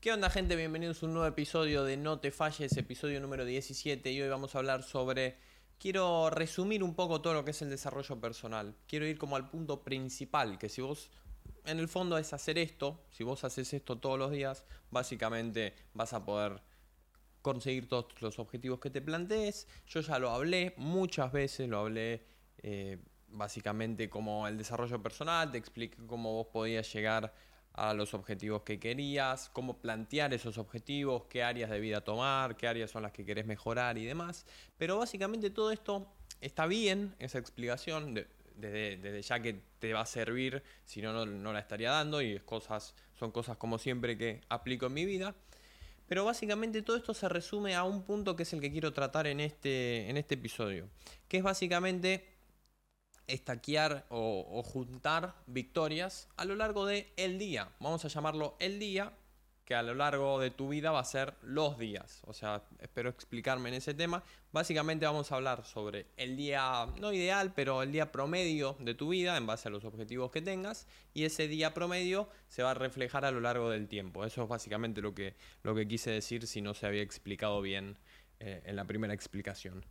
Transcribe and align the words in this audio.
¿Qué 0.00 0.12
onda 0.12 0.30
gente? 0.30 0.54
Bienvenidos 0.54 1.02
a 1.02 1.06
un 1.06 1.14
nuevo 1.14 1.26
episodio 1.26 1.82
de 1.82 1.96
No 1.96 2.20
te 2.20 2.30
falles, 2.30 2.76
episodio 2.76 3.20
número 3.20 3.44
17 3.44 4.12
y 4.12 4.22
hoy 4.22 4.28
vamos 4.28 4.54
a 4.54 4.58
hablar 4.58 4.84
sobre... 4.84 5.38
Quiero 5.76 6.30
resumir 6.30 6.84
un 6.84 6.94
poco 6.94 7.20
todo 7.20 7.34
lo 7.34 7.44
que 7.44 7.50
es 7.50 7.62
el 7.62 7.70
desarrollo 7.70 8.20
personal. 8.20 8.76
Quiero 8.86 9.06
ir 9.08 9.18
como 9.18 9.34
al 9.34 9.50
punto 9.50 9.82
principal, 9.82 10.56
que 10.56 10.68
si 10.68 10.82
vos 10.82 11.10
en 11.64 11.80
el 11.80 11.88
fondo 11.88 12.16
es 12.16 12.32
hacer 12.32 12.58
esto, 12.58 13.06
si 13.10 13.24
vos 13.24 13.42
haces 13.42 13.74
esto 13.74 13.98
todos 13.98 14.16
los 14.16 14.30
días, 14.30 14.62
básicamente 14.92 15.74
vas 15.94 16.12
a 16.12 16.24
poder 16.24 16.62
conseguir 17.42 17.88
todos 17.88 18.06
los 18.20 18.38
objetivos 18.38 18.78
que 18.78 18.90
te 18.90 19.02
plantees. 19.02 19.66
Yo 19.88 20.00
ya 20.00 20.20
lo 20.20 20.30
hablé 20.30 20.74
muchas 20.76 21.32
veces, 21.32 21.68
lo 21.68 21.80
hablé 21.80 22.24
eh, 22.58 22.98
básicamente 23.30 24.08
como 24.08 24.46
el 24.46 24.58
desarrollo 24.58 25.02
personal, 25.02 25.50
te 25.50 25.58
expliqué 25.58 26.06
cómo 26.06 26.34
vos 26.34 26.46
podías 26.52 26.92
llegar 26.92 27.34
a 27.78 27.94
los 27.94 28.12
objetivos 28.12 28.62
que 28.62 28.80
querías, 28.80 29.48
cómo 29.50 29.78
plantear 29.78 30.34
esos 30.34 30.58
objetivos, 30.58 31.24
qué 31.28 31.44
áreas 31.44 31.70
de 31.70 31.78
vida 31.78 32.00
tomar, 32.00 32.56
qué 32.56 32.66
áreas 32.66 32.90
son 32.90 33.02
las 33.02 33.12
que 33.12 33.24
querés 33.24 33.46
mejorar 33.46 33.96
y 33.98 34.04
demás. 34.04 34.46
Pero 34.76 34.98
básicamente 34.98 35.50
todo 35.50 35.70
esto 35.70 36.06
está 36.40 36.66
bien, 36.66 37.14
esa 37.20 37.38
explicación, 37.38 38.26
desde, 38.56 39.22
ya 39.22 39.40
que 39.40 39.60
te 39.78 39.92
va 39.92 40.00
a 40.00 40.06
servir, 40.06 40.62
si 40.84 41.00
no, 41.00 41.24
no, 41.24 41.52
la 41.52 41.60
estaría 41.60 41.90
dando 41.90 42.20
y 42.20 42.40
cosas, 42.40 42.94
son 43.18 43.30
cosas 43.30 43.56
como 43.56 43.78
siempre 43.78 44.18
que 44.18 44.40
aplico 44.48 44.86
en 44.86 44.94
mi 44.94 45.04
vida. 45.04 45.34
Pero 46.08 46.24
básicamente 46.24 46.82
todo 46.82 46.96
esto 46.96 47.14
se 47.14 47.28
resume 47.28 47.76
a 47.76 47.84
un 47.84 48.02
punto 48.02 48.34
que 48.34 48.42
es 48.42 48.52
el 48.54 48.60
que 48.60 48.72
quiero 48.72 48.92
tratar 48.92 49.26
en 49.26 49.40
este, 49.40 50.08
en 50.08 50.16
este 50.16 50.34
episodio, 50.34 50.88
que 51.28 51.36
es 51.36 51.42
básicamente 51.42 52.37
estaquear 53.28 54.06
o, 54.08 54.62
juntar 54.64 55.34
victorias 55.46 56.28
a 56.36 56.44
lo 56.44 56.56
largo 56.56 56.86
del 56.86 57.06
el 57.16 57.38
día. 57.38 57.68
Vamos 57.78 58.04
a 58.04 58.08
llamarlo 58.08 58.56
el 58.58 58.78
día, 58.78 59.12
que 59.64 59.74
a 59.74 59.82
lo 59.82 59.94
largo 59.94 60.40
de 60.40 60.50
tu 60.50 60.70
vida 60.70 60.90
va 60.90 61.00
a 61.00 61.04
ser 61.04 61.34
los 61.42 61.78
días. 61.78 62.22
O 62.24 62.32
sea, 62.32 62.64
espero 62.80 63.10
explicarme 63.10 63.68
en 63.68 63.74
ese 63.74 63.92
tema. 63.92 64.24
Básicamente 64.50 65.04
vamos 65.04 65.30
a 65.30 65.34
hablar 65.34 65.66
sobre 65.66 66.06
el 66.16 66.38
día, 66.38 66.86
no 66.98 67.12
ideal, 67.12 67.52
pero 67.54 67.82
el 67.82 67.92
día 67.92 68.10
promedio 68.10 68.76
de 68.80 68.94
tu 68.94 69.10
vida 69.10 69.36
en 69.36 69.46
base 69.46 69.68
a 69.68 69.70
los 69.70 69.84
objetivos 69.84 70.30
que 70.30 70.40
tengas. 70.40 70.86
Y 71.12 71.24
ese 71.24 71.48
día 71.48 71.74
promedio 71.74 72.30
se 72.48 72.62
va 72.62 72.70
a 72.70 72.74
reflejar 72.74 73.26
a 73.26 73.30
lo 73.30 73.40
largo 73.40 73.68
del 73.68 73.88
tiempo. 73.88 74.24
Eso 74.24 74.42
es 74.42 74.48
básicamente 74.48 75.02
lo 75.02 75.14
que, 75.14 75.36
lo 75.62 75.74
que 75.74 75.86
quise 75.86 76.10
decir 76.10 76.46
si 76.46 76.62
no 76.62 76.72
se 76.72 76.86
había 76.86 77.02
explicado 77.02 77.60
bien 77.60 77.98
eh, 78.40 78.62
en 78.64 78.74
la 78.74 78.86
primera 78.86 79.12
explicación. 79.12 79.84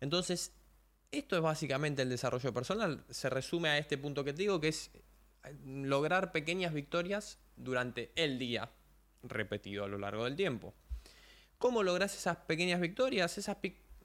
Entonces, 0.00 0.52
esto 1.12 1.36
es 1.36 1.42
básicamente 1.42 2.02
el 2.02 2.08
desarrollo 2.08 2.52
personal. 2.52 3.04
Se 3.10 3.30
resume 3.30 3.68
a 3.68 3.78
este 3.78 3.98
punto 3.98 4.24
que 4.24 4.32
te 4.32 4.42
digo, 4.42 4.60
que 4.60 4.68
es 4.68 4.90
eh, 5.44 5.54
lograr 5.64 6.32
pequeñas 6.32 6.72
victorias 6.72 7.38
durante 7.56 8.10
el 8.16 8.38
día, 8.38 8.70
repetido 9.22 9.84
a 9.84 9.88
lo 9.88 9.98
largo 9.98 10.24
del 10.24 10.34
tiempo. 10.34 10.74
¿Cómo 11.58 11.82
logras 11.82 12.16
esas 12.16 12.38
pequeñas 12.38 12.80
victorias? 12.80 13.38
Esas 13.38 13.56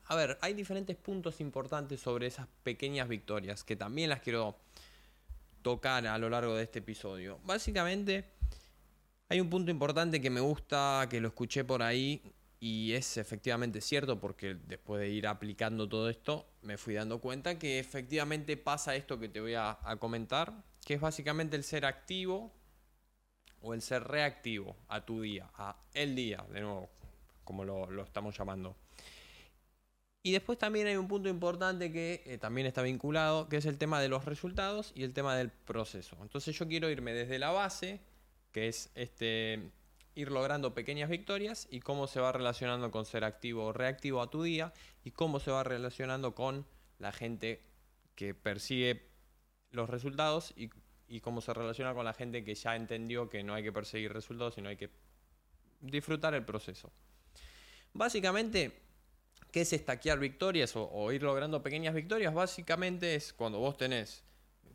a 0.10 0.16
ver, 0.16 0.38
hay 0.42 0.54
diferentes 0.54 0.96
puntos 0.96 1.42
importantes 1.42 2.00
sobre 2.00 2.28
esas 2.28 2.48
pequeñas 2.64 3.08
victorias 3.08 3.64
que 3.64 3.76
también 3.76 4.10
las 4.10 4.22
quiero 4.22 4.58
tocar 5.62 6.06
a 6.08 6.18
lo 6.18 6.30
largo 6.30 6.56
de 6.56 6.64
este 6.64 6.80
episodio. 6.80 7.40
Básicamente, 7.44 8.26
hay 9.28 9.42
un 9.42 9.50
punto 9.50 9.70
importante 9.70 10.22
que 10.22 10.30
me 10.30 10.40
gusta, 10.40 11.08
que 11.10 11.20
lo 11.20 11.28
escuché 11.28 11.66
por 11.66 11.82
ahí, 11.82 12.22
y 12.60 12.94
es 12.94 13.18
efectivamente 13.18 13.82
cierto 13.82 14.20
porque 14.20 14.56
después 14.66 15.02
de 15.02 15.10
ir 15.10 15.28
aplicando 15.28 15.88
todo 15.88 16.10
esto 16.10 16.48
me 16.64 16.78
fui 16.78 16.96
dando 16.96 17.20
cuenta 17.20 17.60
que 17.60 17.80
efectivamente 17.80 18.58
pasa 18.58 18.96
esto 18.96 19.20
que 19.20 19.30
te 19.30 19.40
voy 19.40 19.54
a, 19.54 19.78
comentar, 20.00 20.64
que 20.84 20.96
es 20.96 21.02
básicamente 21.02 21.56
el 21.56 21.64
ser 21.64 21.86
activo 21.86 22.52
o 23.62 23.74
el 23.74 23.82
ser 23.82 24.04
reactivo 24.04 24.76
a 24.88 25.06
tu 25.06 25.22
día, 25.22 25.50
a 25.56 25.78
el 25.94 26.16
día, 26.16 26.44
de 26.52 26.62
nuevo, 26.62 26.90
como 27.44 27.64
lo, 27.64 28.04
estamos 28.04 28.36
llamando. 28.38 28.76
Y 30.24 30.32
después 30.32 30.58
también 30.58 30.88
hay 30.88 30.98
un 30.98 31.08
punto 31.08 31.30
importante 31.30 31.92
que 31.92 32.24
eh, 32.26 32.38
también 32.38 32.68
está 32.68 32.82
vinculado, 32.82 33.48
que 33.48 33.58
es 33.58 33.66
el 33.66 33.78
tema 33.78 34.02
de 34.02 34.10
los 34.10 34.26
resultados 34.26 34.92
y 34.96 35.04
el 35.04 35.14
tema 35.14 35.36
del 35.38 35.52
proceso. 35.52 36.18
Entonces 36.22 36.58
yo 36.58 36.68
quiero 36.68 36.90
irme 36.90 37.14
desde 37.14 37.40
la 37.40 37.52
base, 37.52 38.02
que 38.52 38.68
es 38.68 38.92
este, 38.96 39.72
ir 40.18 40.32
logrando 40.32 40.74
pequeñas 40.74 41.12
victorias 41.12 41.68
y 41.70 41.80
cómo 41.80 42.08
se 42.08 42.20
va 42.20 42.32
relacionando 42.32 42.90
con 42.90 43.06
ser 43.06 43.24
activo 43.24 43.66
o 43.66 43.74
reactivo 43.74 44.20
a 44.20 44.32
tu 44.32 44.42
día 44.42 44.74
y 45.04 45.12
cómo 45.12 45.40
se 45.40 45.52
va 45.52 45.64
relacionando 45.64 46.34
con 46.34 46.66
la 46.98 47.12
gente 47.12 47.62
que 48.16 48.34
persigue 48.34 49.12
los 49.70 49.88
resultados 49.88 50.56
y, 50.58 50.70
cómo 51.22 51.40
se 51.40 51.54
relaciona 51.54 51.94
con 51.94 52.04
la 52.04 52.14
gente 52.14 52.44
que 52.44 52.56
ya 52.56 52.76
entendió 52.76 53.30
que 53.30 53.44
no 53.44 53.54
hay 53.54 53.62
que 53.62 53.72
perseguir 53.72 54.12
resultados, 54.12 54.56
sino 54.56 54.70
hay 54.70 54.76
que 54.76 54.90
disfrutar 55.82 56.34
el 56.34 56.44
proceso. 56.44 56.92
Básicamente, 57.94 58.82
¿qué 59.52 59.62
es 59.62 59.72
estaquear 59.72 60.18
victorias 60.18 60.76
o, 60.76 60.90
o 60.90 61.12
ir 61.12 61.22
logrando 61.22 61.62
pequeñas 61.62 61.94
victorias? 61.94 62.34
Básicamente 62.34 63.14
es 63.14 63.34
cuando 63.34 63.60
vos 63.60 63.78
tenés 63.78 64.24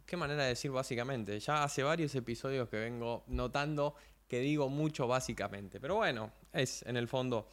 qué 0.06 0.16
manera 0.16 0.42
de 0.44 0.50
decir 0.50 0.70
básicamente. 0.70 1.38
Ya 1.40 1.64
hace 1.64 1.82
varios 1.82 2.14
episodios 2.14 2.68
que 2.68 2.76
vengo 2.76 3.24
notando 3.26 3.96
que 4.32 4.40
digo 4.40 4.70
mucho 4.70 5.06
básicamente. 5.06 5.78
Pero 5.78 5.96
bueno, 5.96 6.32
es 6.54 6.80
en 6.86 6.96
el 6.96 7.06
fondo, 7.06 7.48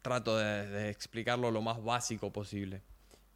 trato 0.00 0.36
de, 0.36 0.90
explicarlo 0.90 1.50
lo 1.50 1.60
más 1.60 1.82
básico 1.82 2.32
posible. 2.32 2.82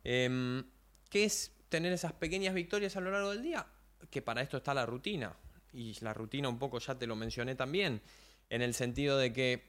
Em, 0.05 0.65
¿Qué 1.11 1.25
es 1.25 1.51
tener 1.69 1.93
esas 1.93 2.13
pequeñas 2.13 2.55
victorias 2.55 2.95
a 2.95 3.01
lo 3.01 3.11
largo 3.11 3.31
del 3.31 3.43
día? 3.43 3.67
Que 4.09 4.23
para 4.23 4.43
esto 4.43 4.59
está 4.59 4.73
la 4.75 4.87
rutina. 4.87 5.35
Y 5.73 5.99
la 6.05 6.15
rutina 6.15 6.49
un 6.49 6.61
poco 6.61 6.79
ya 6.79 6.97
te 6.97 7.09
lo 7.09 7.17
mencioné 7.17 7.57
también, 7.57 8.01
en 8.49 8.63
el 8.63 8.75
sentido 8.75 9.19
de 9.19 9.33
que 9.33 9.65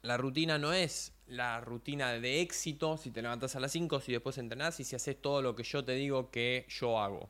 la 0.00 0.16
rutina 0.16 0.56
no 0.56 0.72
es 0.72 1.12
la 1.26 1.60
rutina 1.60 2.12
de 2.12 2.40
éxito, 2.40 2.96
si 2.96 3.10
te 3.10 3.20
levantas 3.20 3.56
a 3.56 3.60
las 3.60 3.72
5, 3.72 4.00
si 4.00 4.12
después 4.12 4.38
entrenás 4.38 4.80
y 4.80 4.84
si 4.84 4.96
haces 4.96 5.20
todo 5.20 5.42
lo 5.42 5.54
que 5.54 5.64
yo 5.64 5.84
te 5.84 5.92
digo 5.92 6.30
que 6.30 6.64
yo 6.70 6.98
hago. 6.98 7.28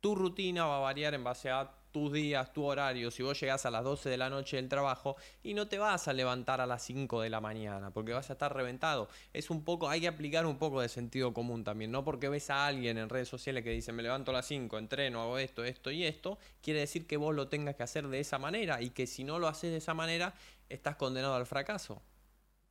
Tu 0.00 0.14
rutina 0.14 0.66
va 0.66 0.76
a 0.76 0.80
variar 0.82 1.14
en 1.14 1.24
base 1.24 1.50
a 1.50 1.77
tus 1.98 2.12
días, 2.12 2.52
tu 2.52 2.64
horario, 2.64 3.10
si 3.10 3.24
vos 3.24 3.38
llegás 3.40 3.66
a 3.66 3.72
las 3.72 3.82
12 3.82 4.08
de 4.08 4.16
la 4.16 4.30
noche 4.30 4.56
del 4.56 4.68
trabajo 4.68 5.16
y 5.42 5.52
no 5.54 5.66
te 5.66 5.78
vas 5.78 6.06
a 6.06 6.12
levantar 6.12 6.60
a 6.60 6.66
las 6.66 6.84
5 6.84 7.22
de 7.22 7.28
la 7.28 7.40
mañana 7.40 7.90
porque 7.90 8.12
vas 8.12 8.30
a 8.30 8.34
estar 8.34 8.54
reventado. 8.54 9.08
Es 9.32 9.50
un 9.50 9.64
poco, 9.64 9.88
hay 9.88 10.02
que 10.02 10.06
aplicar 10.06 10.46
un 10.46 10.58
poco 10.58 10.80
de 10.80 10.88
sentido 10.88 11.34
común 11.34 11.64
también, 11.64 11.90
no 11.90 12.04
porque 12.04 12.28
ves 12.28 12.50
a 12.50 12.68
alguien 12.68 12.98
en 12.98 13.08
redes 13.08 13.28
sociales 13.28 13.64
que 13.64 13.70
dice 13.70 13.92
me 13.92 14.04
levanto 14.04 14.30
a 14.30 14.34
las 14.34 14.46
5, 14.46 14.78
entreno, 14.78 15.20
hago 15.22 15.38
esto, 15.38 15.64
esto 15.64 15.90
y 15.90 16.04
esto, 16.04 16.38
quiere 16.62 16.78
decir 16.78 17.08
que 17.08 17.16
vos 17.16 17.34
lo 17.34 17.48
tengas 17.48 17.74
que 17.74 17.82
hacer 17.82 18.06
de 18.06 18.20
esa 18.20 18.38
manera 18.38 18.80
y 18.80 18.90
que 18.90 19.08
si 19.08 19.24
no 19.24 19.40
lo 19.40 19.48
haces 19.48 19.72
de 19.72 19.78
esa 19.78 19.94
manera 19.94 20.34
estás 20.68 20.94
condenado 20.94 21.34
al 21.34 21.46
fracaso. 21.46 22.00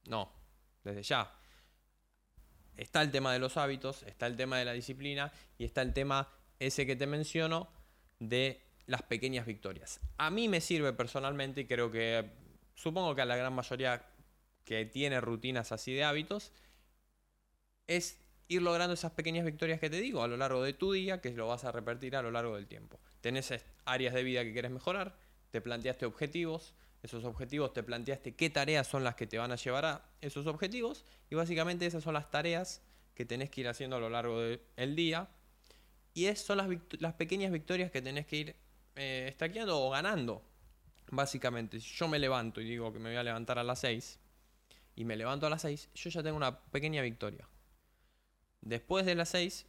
No, 0.06 0.32
desde 0.86 1.04
ya. 1.04 1.34
Está 2.78 3.02
el 3.02 3.12
tema 3.12 3.34
de 3.34 3.40
los 3.40 3.58
hábitos, 3.58 4.04
está 4.04 4.26
el 4.26 4.38
tema 4.38 4.58
de 4.58 4.64
la 4.64 4.72
disciplina 4.72 5.34
y 5.58 5.66
está 5.66 5.82
el 5.82 5.92
tema 5.92 6.30
ese 6.60 6.86
que 6.86 6.96
te 6.96 7.08
menciono 7.08 7.68
de 8.20 8.67
las 8.88 9.04
pequeñas 9.04 9.46
victorias. 9.46 10.00
A 10.18 10.32
mí 10.32 10.48
me 10.48 10.62
sirve 10.62 10.94
personalmente 10.94 11.62
y 11.62 11.66
creo 11.66 11.92
que 11.92 12.32
supongo 12.74 13.14
que 13.14 13.22
a 13.22 13.26
la 13.26 13.36
gran 13.36 13.54
mayoría 13.54 14.04
que 14.64 14.86
tiene 14.86 15.22
rutinas 15.22 15.72
así 15.72 15.94
de 15.94 16.04
hábitos 16.04 16.52
es 17.86 18.20
ir 18.48 18.62
logrando 18.62 18.94
esas 18.94 19.12
pequeñas 19.12 19.46
victorias 19.46 19.80
que 19.80 19.90
te 19.90 20.00
digo 20.00 20.24
a 20.24 20.28
lo 20.28 20.38
largo 20.38 20.64
de 20.64 20.74
tu 20.74 20.94
día, 20.94 21.22
que 21.22 21.32
lo 21.32 21.48
vas 21.48 21.66
a 21.66 21.72
repetir 21.72 22.16
a 22.16 22.22
lo 22.22 22.32
largo 22.32 22.56
del 22.56 22.68
tiempo. 22.68 23.00
Tenés 23.22 23.54
áreas 23.86 24.14
de 24.14 24.24
vida 24.24 24.44
que 24.44 24.54
quieres 24.54 24.72
mejorar, 24.72 25.18
te 25.52 25.62
planteaste 25.62 26.06
objetivos, 26.06 26.74
esos 27.04 27.26
objetivos 27.26 27.74
te 27.74 27.84
planteaste 27.84 28.36
qué 28.36 28.50
tareas 28.50 28.88
son 28.88 29.04
las 29.04 29.16
que 29.16 29.28
te 29.28 29.38
van 29.38 29.52
a 29.52 29.56
llevar 29.56 29.86
a 29.86 30.10
esos 30.22 30.48
objetivos 30.48 31.06
y 31.30 31.36
básicamente 31.36 31.86
esas 31.86 32.04
son 32.04 32.14
las 32.14 32.32
tareas 32.32 32.82
que 33.14 33.26
tenés 33.26 33.50
que 33.50 33.62
ir 33.62 33.68
haciendo 33.68 33.98
a 33.98 34.00
lo 34.00 34.10
largo 34.10 34.40
del 34.42 34.96
día 34.96 35.30
y 36.14 36.26
esas 36.26 36.46
son 36.46 36.58
las, 36.58 36.68
las 37.00 37.14
pequeñas 37.14 37.52
victorias 37.52 37.92
que 37.92 38.02
tenés 38.02 38.26
que 38.26 38.36
ir 38.38 38.56
eh, 38.98 39.36
o 39.70 39.90
ganando. 39.90 40.44
Básicamente, 41.10 41.80
si 41.80 41.96
yo 41.96 42.08
me 42.08 42.20
levanto 42.20 42.60
y 42.60 42.66
digo 42.66 42.92
que 42.92 43.00
me 43.00 43.10
voy 43.10 43.18
a 43.18 43.24
levantar 43.24 43.60
a 43.60 43.64
las 43.64 43.80
6 43.80 44.20
y 44.96 45.06
me 45.06 45.16
levanto 45.16 45.48
a 45.48 45.50
las 45.50 45.62
6, 45.62 45.90
yo 45.94 46.10
ya 46.10 46.24
tengo 46.24 46.36
una 46.36 46.60
pequeña 46.60 47.02
victoria. 47.02 47.48
Después 48.62 49.06
de 49.06 49.16
las 49.16 49.30
6, 49.30 49.66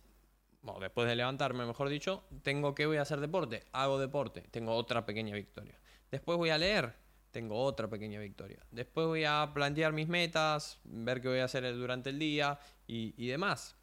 bueno, 0.62 0.80
después 0.80 1.06
de 1.06 1.14
levantarme, 1.14 1.64
mejor 1.64 1.88
dicho, 1.88 2.24
tengo 2.42 2.74
que 2.74 2.86
voy 2.86 2.96
a 2.96 3.02
hacer 3.02 3.20
deporte, 3.20 3.64
hago 3.72 3.98
deporte, 3.98 4.42
tengo 4.50 4.74
otra 4.74 5.06
pequeña 5.06 5.34
victoria. 5.34 5.78
Después 6.10 6.38
voy 6.38 6.50
a 6.50 6.58
leer, 6.58 6.94
tengo 7.30 7.62
otra 7.62 7.88
pequeña 7.88 8.18
victoria. 8.18 8.58
Después 8.72 9.06
voy 9.06 9.24
a 9.24 9.52
plantear 9.54 9.92
mis 9.92 10.08
metas, 10.08 10.80
ver 10.82 11.20
qué 11.20 11.28
voy 11.28 11.38
a 11.38 11.44
hacer 11.44 11.72
durante 11.76 12.10
el 12.10 12.18
día 12.18 12.58
y, 12.88 13.14
y 13.16 13.28
demás 13.28 13.77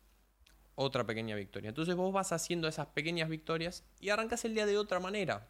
otra 0.75 1.05
pequeña 1.05 1.35
victoria. 1.35 1.69
Entonces 1.69 1.95
vos 1.95 2.13
vas 2.13 2.31
haciendo 2.31 2.67
esas 2.67 2.87
pequeñas 2.87 3.29
victorias 3.29 3.83
y 3.99 4.09
arrancas 4.09 4.45
el 4.45 4.53
día 4.53 4.65
de 4.65 4.77
otra 4.77 4.99
manera. 4.99 5.49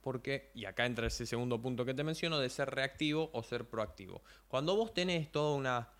Porque, 0.00 0.50
y 0.54 0.64
acá 0.64 0.86
entra 0.86 1.06
ese 1.06 1.26
segundo 1.26 1.60
punto 1.60 1.84
que 1.84 1.94
te 1.94 2.04
menciono, 2.04 2.38
de 2.38 2.50
ser 2.50 2.70
reactivo 2.70 3.30
o 3.32 3.42
ser 3.42 3.68
proactivo. 3.68 4.22
Cuando 4.48 4.76
vos 4.76 4.94
tenés 4.94 5.30
toda 5.30 5.54
una 5.54 5.92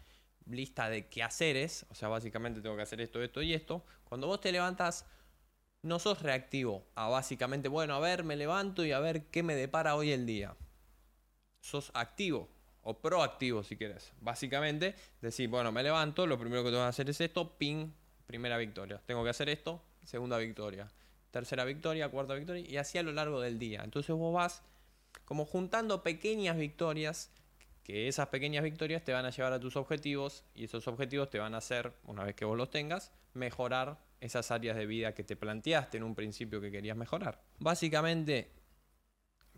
lista 0.46 0.88
de 0.88 1.08
quehaceres, 1.08 1.86
o 1.90 1.94
sea, 1.94 2.08
básicamente 2.08 2.60
tengo 2.60 2.76
que 2.76 2.82
hacer 2.82 3.00
esto, 3.00 3.22
esto 3.22 3.42
y 3.42 3.54
esto, 3.54 3.84
cuando 4.04 4.26
vos 4.26 4.40
te 4.40 4.50
levantas, 4.50 5.04
no 5.82 5.98
sos 5.98 6.22
reactivo 6.22 6.86
a 6.94 7.08
básicamente, 7.08 7.68
bueno, 7.68 7.94
a 7.94 8.00
ver, 8.00 8.24
me 8.24 8.36
levanto 8.36 8.84
y 8.84 8.92
a 8.92 8.98
ver 8.98 9.26
qué 9.26 9.42
me 9.42 9.54
depara 9.54 9.94
hoy 9.94 10.10
el 10.10 10.26
día. 10.26 10.56
sos 11.60 11.90
activo 11.94 12.48
o 12.82 13.00
proactivo 13.00 13.62
si 13.62 13.76
quieres. 13.76 14.12
Básicamente, 14.20 14.94
decir, 15.20 15.48
bueno, 15.48 15.72
me 15.72 15.82
levanto, 15.82 16.26
lo 16.26 16.38
primero 16.38 16.62
que 16.64 16.70
tengo 16.70 16.82
que 16.82 16.88
hacer 16.88 17.10
es 17.10 17.20
esto, 17.20 17.58
ping, 17.58 17.92
primera 18.28 18.58
victoria. 18.58 19.00
Tengo 19.06 19.25
que 19.25 19.30
hacer 19.30 19.48
esto, 19.48 19.82
segunda 20.04 20.36
victoria. 20.36 20.86
Tercera 21.30 21.64
victoria, 21.64 22.10
cuarta 22.10 22.34
victoria, 22.34 22.62
y 22.69 22.76
así 22.76 22.98
a 22.98 23.02
lo 23.02 23.10
largo 23.10 23.40
del 23.40 23.58
día. 23.58 23.80
Entonces 23.82 24.14
vos 24.14 24.34
vas 24.34 24.62
como 25.25 25.46
juntando 25.46 26.02
pequeñas 26.02 26.58
victorias, 26.58 27.30
que 27.82 28.06
esas 28.06 28.28
pequeñas 28.28 28.62
victorias 28.62 29.02
te 29.02 29.14
van 29.14 29.25
a 29.25 29.30
llevar 29.30 29.54
a 29.54 29.60
tus 29.60 29.76
objetivos, 29.76 30.44
y 30.54 30.64
esos 30.64 30.86
objetivos 30.88 31.30
te 31.30 31.38
van 31.38 31.54
a 31.54 31.58
hacer, 31.58 31.94
una 32.04 32.22
vez 32.22 32.34
que 32.34 32.44
vos 32.44 32.56
los 32.56 32.70
tengas, 32.70 33.12
mejorar 33.32 33.98
esas 34.20 34.50
áreas 34.50 34.76
de 34.76 34.84
vida 34.84 35.14
que 35.14 35.25
te 35.25 35.34
planteaste 35.34 35.96
en 35.96 36.02
un 36.02 36.14
principio 36.14 36.60
que 36.60 36.70
querías 36.70 36.98
mejorar. 36.98 37.40
Básicamente, 37.58 38.50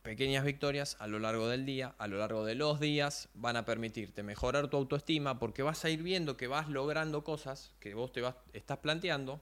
pequeñas 0.02 0.44
victorias 0.44 0.97
a 0.99 1.06
lo 1.06 1.19
largo 1.19 1.49
del 1.49 1.67
día, 1.67 1.94
a 1.99 2.06
lo 2.06 2.19
largo 2.19 2.44
de 2.44 2.55
los 2.55 2.81
días, 2.81 3.29
van 3.35 3.56
a 3.56 3.64
permitirte 3.64 4.23
mejorar 4.23 4.69
tu 4.69 4.76
autoestima 4.76 5.38
porque 5.38 5.62
vas 5.62 5.85
a 5.85 5.91
ir 5.91 6.02
viendo 6.02 6.37
que 6.37 6.47
vas 6.47 6.69
logrando 6.69 7.25
cosas 7.25 7.75
que 7.81 7.94
vos 7.94 8.12
te 8.12 8.20
vas, 8.20 8.35
estás 8.52 8.79
planteando. 8.79 9.41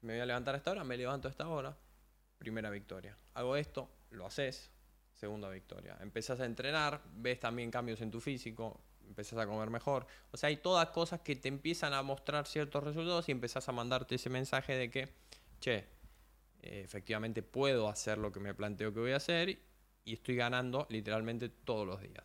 Me 0.00 0.14
voy 0.14 0.22
a 0.22 0.26
levantar 0.26 0.54
a 0.54 0.58
esta 0.58 0.72
hora, 0.72 0.84
me 0.84 0.96
levanto 0.96 1.28
a 1.28 1.30
esta 1.30 1.48
hora, 1.48 1.76
primera 2.38 2.70
victoria. 2.70 3.16
Hago 3.34 3.56
esto, 3.56 3.88
lo 4.10 4.26
haces, 4.26 4.70
segunda 5.12 5.48
victoria. 5.48 5.96
Empezás 6.00 6.40
a 6.40 6.46
entrenar, 6.46 7.00
ves 7.14 7.38
también 7.38 7.70
cambios 7.70 8.00
en 8.00 8.10
tu 8.10 8.20
físico, 8.20 8.80
empezás 9.06 9.38
a 9.38 9.46
comer 9.46 9.70
mejor. 9.70 10.06
O 10.32 10.36
sea, 10.36 10.48
hay 10.48 10.56
todas 10.56 10.88
cosas 10.90 11.20
que 11.20 11.36
te 11.36 11.48
empiezan 11.48 11.94
a 11.94 12.02
mostrar 12.02 12.46
ciertos 12.46 12.82
resultados 12.82 13.28
y 13.28 13.32
empezás 13.32 13.68
a 13.68 13.72
mandarte 13.72 14.16
ese 14.16 14.30
mensaje 14.30 14.74
de 14.76 14.90
que, 14.90 15.08
che, 15.60 15.84
eh, 16.62 16.82
efectivamente 16.84 17.42
puedo 17.42 17.88
hacer 17.88 18.18
lo 18.18 18.32
que 18.32 18.40
me 18.40 18.54
planteo 18.54 18.92
que 18.92 19.00
voy 19.00 19.12
a 19.12 19.16
hacer 19.16 19.58
y 20.04 20.14
estoy 20.14 20.36
ganando 20.36 20.86
literalmente 20.90 21.48
todos 21.48 21.86
los 21.86 22.00
días. 22.00 22.24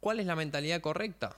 ¿Cuál 0.00 0.20
es 0.20 0.26
la 0.26 0.36
mentalidad 0.36 0.80
correcta? 0.80 1.36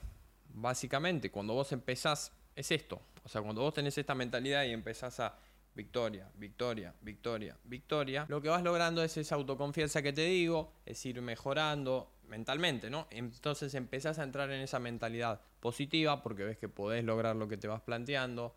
Básicamente, 0.49 1.31
cuando 1.31 1.55
vos 1.55 1.73
empezás, 1.73 2.32
es 2.55 2.70
esto. 2.70 3.00
O 3.25 3.29
sea, 3.29 3.43
cuando 3.43 3.62
vos 3.62 3.75
tenés 3.75 3.96
esta 3.96 4.14
mentalidad 4.14 4.64
y 4.64 4.73
empezás 4.73 5.20
a 5.20 5.38
victoria, 5.75 6.29
victoria, 6.35 6.93
victoria, 7.00 7.56
victoria, 7.64 8.26
lo 8.29 8.43
que 8.43 8.49
vas 8.49 8.62
logrando 8.62 9.02
es 9.02 9.17
esa 9.17 9.37
autoconfianza 9.37 10.02
que 10.02 10.12
te 10.12 10.25
digo, 10.25 10.73
es 10.84 11.06
ir 11.06 11.23
mejorando 11.23 12.11
mentalmente, 12.26 12.91
¿no? 12.91 13.06
Entonces 13.11 13.75
empezás 13.75 14.19
a 14.19 14.25
entrar 14.25 14.50
en 14.50 14.61
esa 14.61 14.81
mentalidad 14.81 15.41
positiva 15.61 16.23
porque 16.23 16.44
ves 16.44 16.58
que 16.58 16.69
podés 16.69 17.05
lograr 17.05 17.37
lo 17.37 17.49
que 17.49 17.56
te 17.56 17.69
vas 17.69 17.81
planteando, 17.81 18.56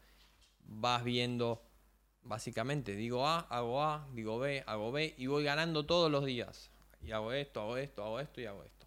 vas 0.65 1.03
viendo 1.03 1.61
Básicamente 2.23 2.95
digo 2.95 3.27
A, 3.27 3.39
hago 3.41 3.83
A, 3.83 4.07
digo 4.13 4.39
B, 4.39 4.63
hago 4.67 4.91
B 4.91 5.15
y 5.17 5.27
voy 5.27 5.43
ganando 5.43 5.85
todos 5.85 6.11
los 6.11 6.25
días. 6.25 6.69
Y 7.03 7.11
hago 7.11 7.33
esto, 7.33 7.61
hago 7.61 7.77
esto, 7.77 8.03
hago 8.03 8.19
esto 8.19 8.41
y 8.41 8.45
hago 8.45 8.63
esto. 8.63 8.85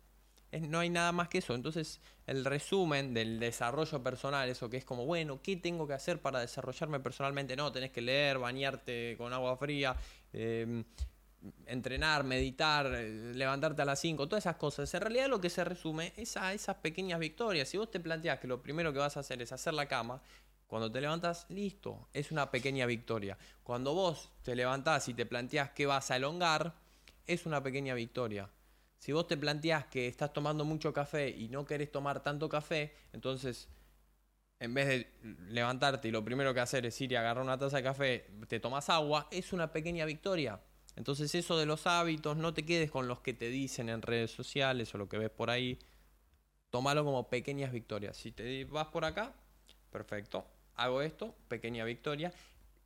no 0.68 0.78
hay 0.78 0.88
nada 0.88 1.12
más 1.12 1.28
que 1.28 1.38
eso. 1.38 1.54
Entonces 1.54 2.00
el 2.26 2.44
resumen 2.44 3.12
del 3.12 3.38
desarrollo 3.38 4.02
personal, 4.02 4.48
eso 4.48 4.70
que 4.70 4.76
es 4.76 4.84
como, 4.84 5.04
bueno, 5.04 5.40
¿qué 5.42 5.56
tengo 5.56 5.86
que 5.86 5.94
hacer 5.94 6.20
para 6.20 6.40
desarrollarme 6.40 7.00
personalmente? 7.00 7.56
No, 7.56 7.72
tenés 7.72 7.90
que 7.90 8.00
leer, 8.00 8.38
bañarte 8.38 9.16
con 9.18 9.32
agua 9.32 9.56
fría, 9.56 9.96
em, 10.32 10.84
entrenar, 11.66 12.24
meditar, 12.24 12.86
eh, 12.94 13.34
levantarte 13.34 13.82
a 13.82 13.84
las 13.84 14.00
5, 14.00 14.28
todas 14.28 14.44
esas 14.44 14.56
cosas. 14.56 14.92
En 14.94 15.00
realidad 15.00 15.28
lo 15.28 15.40
que 15.40 15.50
se 15.50 15.64
resume 15.64 16.12
es 16.16 16.36
a 16.36 16.54
esas 16.54 16.76
pequeñas 16.76 17.18
victorias. 17.18 17.68
Si 17.68 17.76
vos 17.76 17.90
te 17.90 18.00
planteás 18.00 18.38
que 18.38 18.46
lo 18.46 18.62
primero 18.62 18.92
que 18.92 18.98
vas 18.98 19.16
a 19.16 19.20
hacer 19.20 19.42
es 19.42 19.52
hacer 19.52 19.74
la 19.74 19.86
cama, 19.86 20.22
cuando 20.74 20.90
te 20.90 21.00
levantas, 21.00 21.46
listo, 21.50 22.08
es 22.12 22.32
una 22.32 22.50
pequeña 22.50 22.84
victoria. 22.84 23.38
Cuando 23.62 23.94
vos 23.94 24.32
te 24.42 24.56
levantás 24.56 25.08
y 25.08 25.14
te 25.14 25.24
planteás 25.24 25.70
que 25.70 25.86
vas 25.86 26.10
a 26.10 26.16
elongar, 26.16 26.74
es 27.28 27.46
una 27.46 27.62
pequeña 27.62 27.94
victoria. 27.94 28.50
Si 28.98 29.12
vos 29.12 29.28
te 29.28 29.36
planteás 29.36 29.86
que 29.86 30.08
estás 30.08 30.32
tomando 30.32 30.64
mucho 30.64 30.92
café 30.92 31.28
y 31.28 31.46
no 31.46 31.64
querés 31.64 31.92
tomar 31.92 32.24
tanto 32.24 32.48
café, 32.48 32.92
entonces 33.12 33.68
en 34.58 34.74
vez 34.74 34.88
de 34.88 35.12
levantarte 35.48 36.08
y 36.08 36.10
lo 36.10 36.24
primero 36.24 36.52
que 36.52 36.58
hacer 36.58 36.84
es 36.86 37.00
ir 37.00 37.12
y 37.12 37.14
agarrar 37.14 37.44
una 37.44 37.56
taza 37.56 37.76
de 37.76 37.82
café, 37.84 38.30
te 38.48 38.58
tomas 38.58 38.90
agua, 38.90 39.28
es 39.30 39.52
una 39.52 39.70
pequeña 39.70 40.04
victoria. 40.04 40.60
Entonces 40.96 41.32
eso 41.36 41.56
de 41.56 41.66
los 41.66 41.86
hábitos, 41.86 42.36
no 42.36 42.52
te 42.52 42.66
quedes 42.66 42.90
con 42.90 43.06
los 43.06 43.20
que 43.20 43.32
te 43.32 43.48
dicen 43.48 43.88
en 43.90 44.02
redes 44.02 44.32
sociales 44.32 44.92
o 44.92 44.98
lo 44.98 45.08
que 45.08 45.18
ves 45.18 45.30
por 45.30 45.50
ahí. 45.50 45.78
Tómalo 46.70 47.04
como 47.04 47.28
pequeñas 47.28 47.70
victorias. 47.70 48.16
Si 48.16 48.32
te 48.32 48.64
vas 48.64 48.88
por 48.88 49.04
acá, 49.04 49.36
perfecto 49.92 50.44
hago 50.76 51.02
esto, 51.02 51.34
pequeña 51.48 51.84
victoria, 51.84 52.32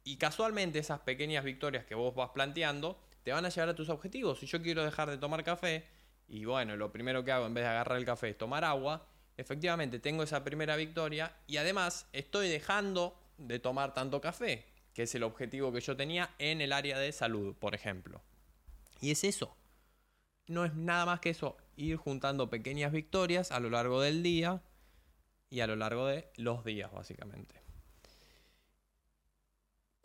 y 0.05 0.17
casualmente 0.17 0.79
esas 0.79 1.01
pequeñas 1.01 1.45
victorias 1.45 1.85
que 1.85 1.95
vos 1.95 2.15
vas 2.15 2.31
planteando 2.31 2.99
te 3.23 3.33
van 3.33 3.45
a 3.45 3.51
llevar 3.51 3.69
a 3.69 3.75
tus 3.75 3.91
objetivos. 3.91 4.39
Si 4.39 4.47
yo 4.47 4.63
quiero 4.63 4.85
dejar 4.85 5.11
de 5.11 5.19
tomar 5.19 5.45
café, 5.45 5.85
y 6.29 6.45
bueno, 6.45 6.77
lo 6.77 6.93
primero 6.93 7.25
que 7.25 7.33
hago 7.33 7.47
en 7.47 7.55
vez 7.55 7.65
de 7.65 7.71
agarrar 7.71 7.99
el 7.99 8.05
café 8.05 8.31
es 8.31 8.39
tomar 8.39 8.65
agua, 8.65 9.07
efectivamente 9.37 9.99
tengo 9.99 10.23
esa 10.23 10.45
primera 10.45 10.77
victoria 10.77 11.35
y 11.47 11.59
además 11.59 12.07
estoy 12.13 12.49
dejando 12.49 13.19
de 13.39 13.59
tomar 13.59 13.95
tanto 13.95 14.21
café, 14.21 14.67
que 14.95 15.03
es 15.05 15.15
el 15.15 15.23
objetivo 15.23 15.73
que 15.73 15.81
yo 15.81 15.97
tenía 15.97 16.31
en 16.39 16.61
el 16.61 16.73
área 16.73 16.99
de 16.99 17.13
salud, 17.13 17.55
por 17.55 17.75
ejemplo. 17.75 18.21
Y 19.01 19.11
es 19.11 19.25
eso. 19.25 19.55
No 20.49 20.65
es 20.65 20.75
nada 20.75 21.05
más 21.07 21.21
que 21.21 21.31
eso, 21.31 21.57
ir 21.77 21.97
juntando 21.97 22.51
pequeñas 22.51 22.93
victorias 22.93 23.53
a 23.53 23.61
lo 23.61 23.71
largo 23.71 24.01
del 24.01 24.23
día 24.23 24.63
y 25.51 25.61
a 25.61 25.67
lo 25.67 25.77
largo 25.77 26.07
de 26.07 26.31
los 26.37 26.65
días, 26.65 26.91
básicamente. 26.93 27.68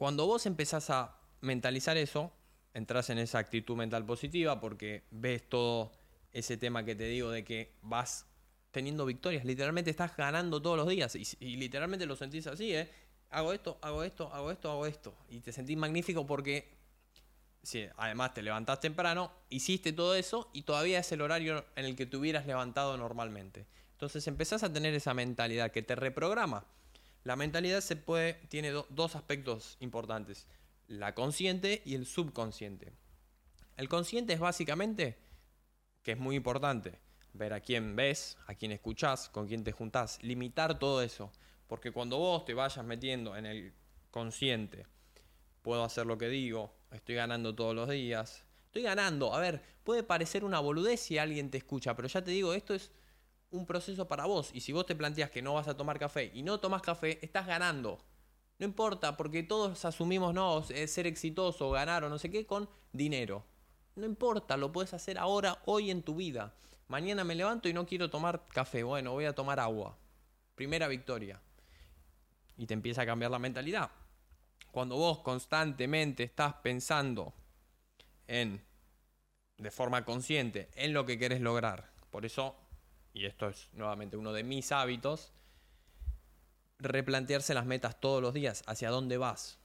Cuando 0.04 0.28
vos 0.28 0.46
empezás 0.48 0.90
a 0.90 1.16
mentalizar 1.40 1.96
eso, 1.96 2.34
entras 2.74 3.10
en 3.10 3.20
esa 3.20 3.38
actitud 3.38 3.78
mental 3.78 4.06
positiva 4.06 4.60
porque 4.60 5.06
ves 5.12 5.48
todo 5.48 5.94
ese 6.34 6.58
tema 6.58 6.84
que 6.84 6.94
te 6.94 7.06
digo 7.06 7.32
de 7.32 7.46
que 7.46 7.72
vas 7.82 8.26
teniendo 8.72 9.06
victorias. 9.06 9.46
Literalmente 9.46 9.90
estás 9.90 10.14
ganando 10.18 10.62
todos 10.62 10.76
los 10.76 10.90
días 10.90 11.16
y, 11.16 11.56
literalmente 11.56 12.06
lo 12.06 12.18
sentís 12.18 12.48
así, 12.48 12.76
¿eh? 12.76 12.92
Hago 13.30 13.54
esto, 13.54 13.78
hago 13.82 14.04
esto, 14.04 14.30
hago 14.34 14.52
esto, 14.52 14.72
hago 14.72 14.86
esto. 14.88 15.16
Y 15.30 15.40
te 15.40 15.54
sentís 15.54 15.78
magnífico 15.78 16.28
porque, 16.28 16.76
además 17.96 18.34
te 18.34 18.42
levantás 18.42 18.82
temprano, 18.82 19.32
hiciste 19.50 19.94
todo 19.94 20.16
eso 20.16 20.50
y 20.52 20.64
todavía 20.64 21.00
es 21.00 21.10
el 21.14 21.22
horario 21.22 21.64
en 21.78 21.86
el 21.86 21.96
que 21.96 22.06
te 22.06 22.18
hubieras 22.18 22.46
levantado 22.46 22.98
normalmente. 22.98 23.68
Entonces 23.94 24.28
empezás 24.28 24.64
a 24.64 24.74
tener 24.74 24.94
esa 24.96 25.14
mentalidad 25.14 25.72
que 25.72 25.82
te 25.82 25.96
reprograma. 25.96 26.66
La 27.24 27.36
mentalidad 27.38 27.80
se 27.82 27.96
tiene 28.50 28.72
dos 28.72 29.16
aspectos 29.16 29.78
importantes, 29.80 30.46
la 30.88 31.16
consciente 31.16 31.82
y 31.86 31.96
el 31.96 32.06
subconsciente. 32.06 32.94
El 33.78 33.88
consciente 33.88 34.34
es 34.34 34.40
básicamente, 34.40 35.18
que 36.02 36.12
es 36.12 36.18
muy 36.18 36.36
importante, 36.36 37.00
ver 37.34 37.54
a 37.54 37.62
quién 37.62 37.96
ves, 37.96 38.38
a 38.48 38.56
quién 38.56 38.72
escuchás, 38.72 39.30
con 39.30 39.48
quién 39.48 39.64
te 39.64 39.72
juntás, 39.72 40.22
limitar 40.22 40.78
todo 40.80 41.02
eso. 41.02 41.32
Porque 41.68 41.92
cuando 41.92 42.18
vos 42.18 42.44
te 42.44 42.54
vayas 42.54 42.86
metiendo 42.86 43.36
en 43.38 43.46
el 43.46 43.74
consciente, 44.12 44.86
puedo 45.62 45.84
hacer 45.84 46.06
lo 46.06 46.18
que 46.18 46.28
digo, 46.28 46.76
estoy 46.92 47.16
ganando 47.16 47.56
todos 47.56 47.74
los 47.74 47.90
días, 47.90 48.44
estoy 48.66 48.84
ganando, 48.84 49.34
a 49.34 49.40
ver, 49.40 49.64
puede 49.84 50.04
parecer 50.04 50.44
una 50.44 50.60
boludez 50.60 51.00
si 51.00 51.18
alguien 51.18 51.50
te 51.50 51.58
escucha, 51.58 51.96
pero 51.96 52.08
ya 52.10 52.22
te 52.24 52.32
digo, 52.32 52.54
esto 52.54 52.74
es 52.74 52.92
un 53.54 53.66
proceso 53.66 54.08
para 54.08 54.26
vos. 54.26 54.50
Y 54.54 54.62
si 54.62 54.74
vos 54.74 54.86
te 54.86 54.96
planteas 54.96 55.30
que 55.30 55.42
no 55.42 55.54
vas 55.54 55.68
a 55.68 55.78
tomar 55.78 56.00
café 56.00 56.32
y 56.34 56.42
no 56.42 56.60
tomas 56.60 56.82
café, 56.82 57.20
estás 57.24 57.48
ganando. 57.48 58.04
No 58.60 58.66
importa, 58.66 59.16
porque 59.16 59.44
todos 59.44 59.86
asumimos, 59.86 60.34
no, 60.34 60.64
ser 60.64 61.08
exitoso, 61.08 61.70
ganar 61.70 62.04
o 62.04 62.10
no 62.10 62.18
sé 62.18 62.30
qué, 62.30 62.46
con 62.46 62.68
dinero. 62.92 63.46
No 63.96 64.06
importa, 64.06 64.58
lo 64.58 64.72
puedes 64.72 64.94
hacer 64.94 65.18
ahora, 65.18 65.62
hoy 65.66 65.92
en 65.92 66.02
tu 66.02 66.16
vida. 66.16 66.54
Mañana 66.88 67.24
me 67.24 67.36
levanto 67.36 67.70
y 67.70 67.74
no 67.74 67.86
quiero 67.86 68.10
tomar 68.10 68.48
café, 68.48 68.84
bueno, 68.84 69.12
voy 69.12 69.26
a 69.26 69.34
tomar 69.34 69.60
agua. 69.60 69.98
Primera 70.56 70.88
victoria. 70.88 71.40
Y 72.58 72.66
te 72.66 72.74
empieza 72.74 73.04
a 73.04 73.06
cambiar 73.06 73.32
la 73.32 73.40
mentalidad. 73.40 73.92
Cuando 74.72 74.96
vos 74.96 75.20
constantemente 75.20 76.24
estás 76.24 76.56
pensando 76.56 77.34
en, 78.28 78.64
de 79.58 79.72
forma 79.72 80.06
consciente, 80.06 80.70
en 80.76 80.94
lo 80.94 81.06
que 81.06 81.20
querés 81.20 81.42
lograr. 81.42 81.92
Por 82.10 82.26
eso 82.26 82.56
y 83.14 83.26
esto 83.26 83.48
es 83.48 83.70
nuevamente 83.74 84.18
uno 84.18 84.34
de 84.34 84.44
mis 84.44 84.72
hábitos, 84.72 85.32
replantearse 86.80 87.54
las 87.54 87.66
metas 87.66 88.00
todos 88.00 88.22
los 88.22 88.34
días, 88.34 88.64
hacia 88.66 88.90
dónde 88.90 89.18
vas, 89.18 89.60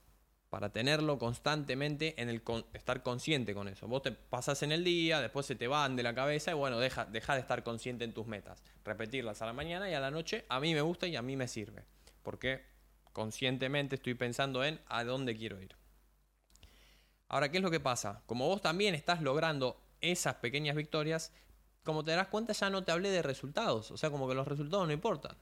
para 0.51 0.71
tenerlo 0.71 1.19
constantemente 1.19 2.21
en 2.21 2.29
el 2.29 2.43
estar 2.75 3.03
consciente 3.03 3.55
con 3.55 3.69
eso. 3.69 3.89
Vos 3.89 4.03
te 4.03 4.13
pasas 4.13 4.63
en 4.63 4.73
el 4.73 4.85
día, 4.85 5.21
después 5.21 5.47
se 5.47 5.57
te 5.57 5.67
van 5.67 5.97
de 5.97 6.03
la 6.03 6.15
cabeza 6.15 6.51
y 6.51 6.55
bueno, 6.55 6.79
deja, 6.79 7.07
deja 7.07 7.35
de 7.35 7.41
estar 7.41 7.63
consciente 7.63 8.05
en 8.05 8.13
tus 8.13 8.27
metas. 8.27 8.63
Repetirlas 8.85 9.43
a 9.43 9.47
la 9.47 9.53
mañana 9.53 9.91
y 9.91 9.95
a 9.95 10.01
la 10.01 10.11
noche 10.11 10.45
a 10.49 10.61
mí 10.61 10.75
me 10.75 10.83
gusta 10.83 11.07
y 11.07 11.17
a 11.17 11.23
mí 11.23 11.37
me 11.37 11.49
sirve, 11.49 11.85
porque 12.23 12.65
conscientemente 13.13 13.97
estoy 13.97 14.15
pensando 14.15 14.63
en 14.63 14.81
a 14.87 15.05
dónde 15.05 15.37
quiero 15.37 15.61
ir. 15.61 15.75
Ahora, 17.29 17.51
¿qué 17.51 17.59
es 17.59 17.63
lo 17.63 17.71
que 17.71 17.81
pasa? 17.81 18.23
Como 18.27 18.47
vos 18.47 18.63
también 18.63 18.95
estás 18.95 19.21
logrando 19.21 19.83
esas 20.01 20.37
pequeñas 20.37 20.77
victorias, 20.77 21.33
como 21.85 22.05
te 22.05 22.11
darás 22.11 22.29
cuenta, 22.29 22.53
ya 22.53 22.71
no 22.71 22.85
te 22.85 22.93
hablé 22.93 23.11
de 23.11 23.23
resultados. 23.23 23.91
O 23.91 23.97
sea, 23.97 24.11
como 24.11 24.29
que 24.29 24.35
los 24.35 24.49
resultados 24.49 24.87
no 24.87 24.93
importan. 24.93 25.37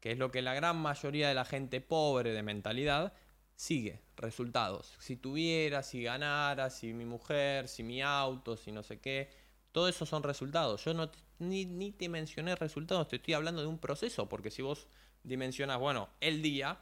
Que 0.00 0.12
es 0.12 0.18
lo 0.18 0.30
que 0.30 0.42
la 0.42 0.54
gran 0.54 0.76
mayoría 0.76 1.28
de 1.28 1.34
la 1.34 1.44
gente 1.44 1.80
pobre 1.80 2.32
de 2.32 2.42
mentalidad 2.42 3.12
sigue, 3.54 4.00
resultados. 4.16 4.94
Si 5.00 5.16
tuviera, 5.16 5.82
si 5.82 6.02
ganara, 6.02 6.70
si 6.70 6.94
mi 6.94 7.04
mujer, 7.04 7.68
si 7.68 7.82
mi 7.82 8.00
auto, 8.00 8.56
si 8.56 8.72
no 8.72 8.82
sé 8.82 9.00
qué, 9.00 9.30
todo 9.72 9.88
eso 9.88 10.06
son 10.06 10.22
resultados. 10.22 10.84
Yo 10.84 10.94
no 10.94 11.10
ni, 11.40 11.64
ni 11.64 11.92
te 11.92 12.08
mencioné 12.08 12.54
resultados, 12.54 13.08
te 13.08 13.16
estoy 13.16 13.34
hablando 13.34 13.60
de 13.60 13.66
un 13.66 13.78
proceso, 13.78 14.28
porque 14.28 14.50
si 14.50 14.62
vos 14.62 14.86
dimensionas, 15.22 15.78
bueno, 15.78 16.08
el 16.20 16.42
día, 16.42 16.78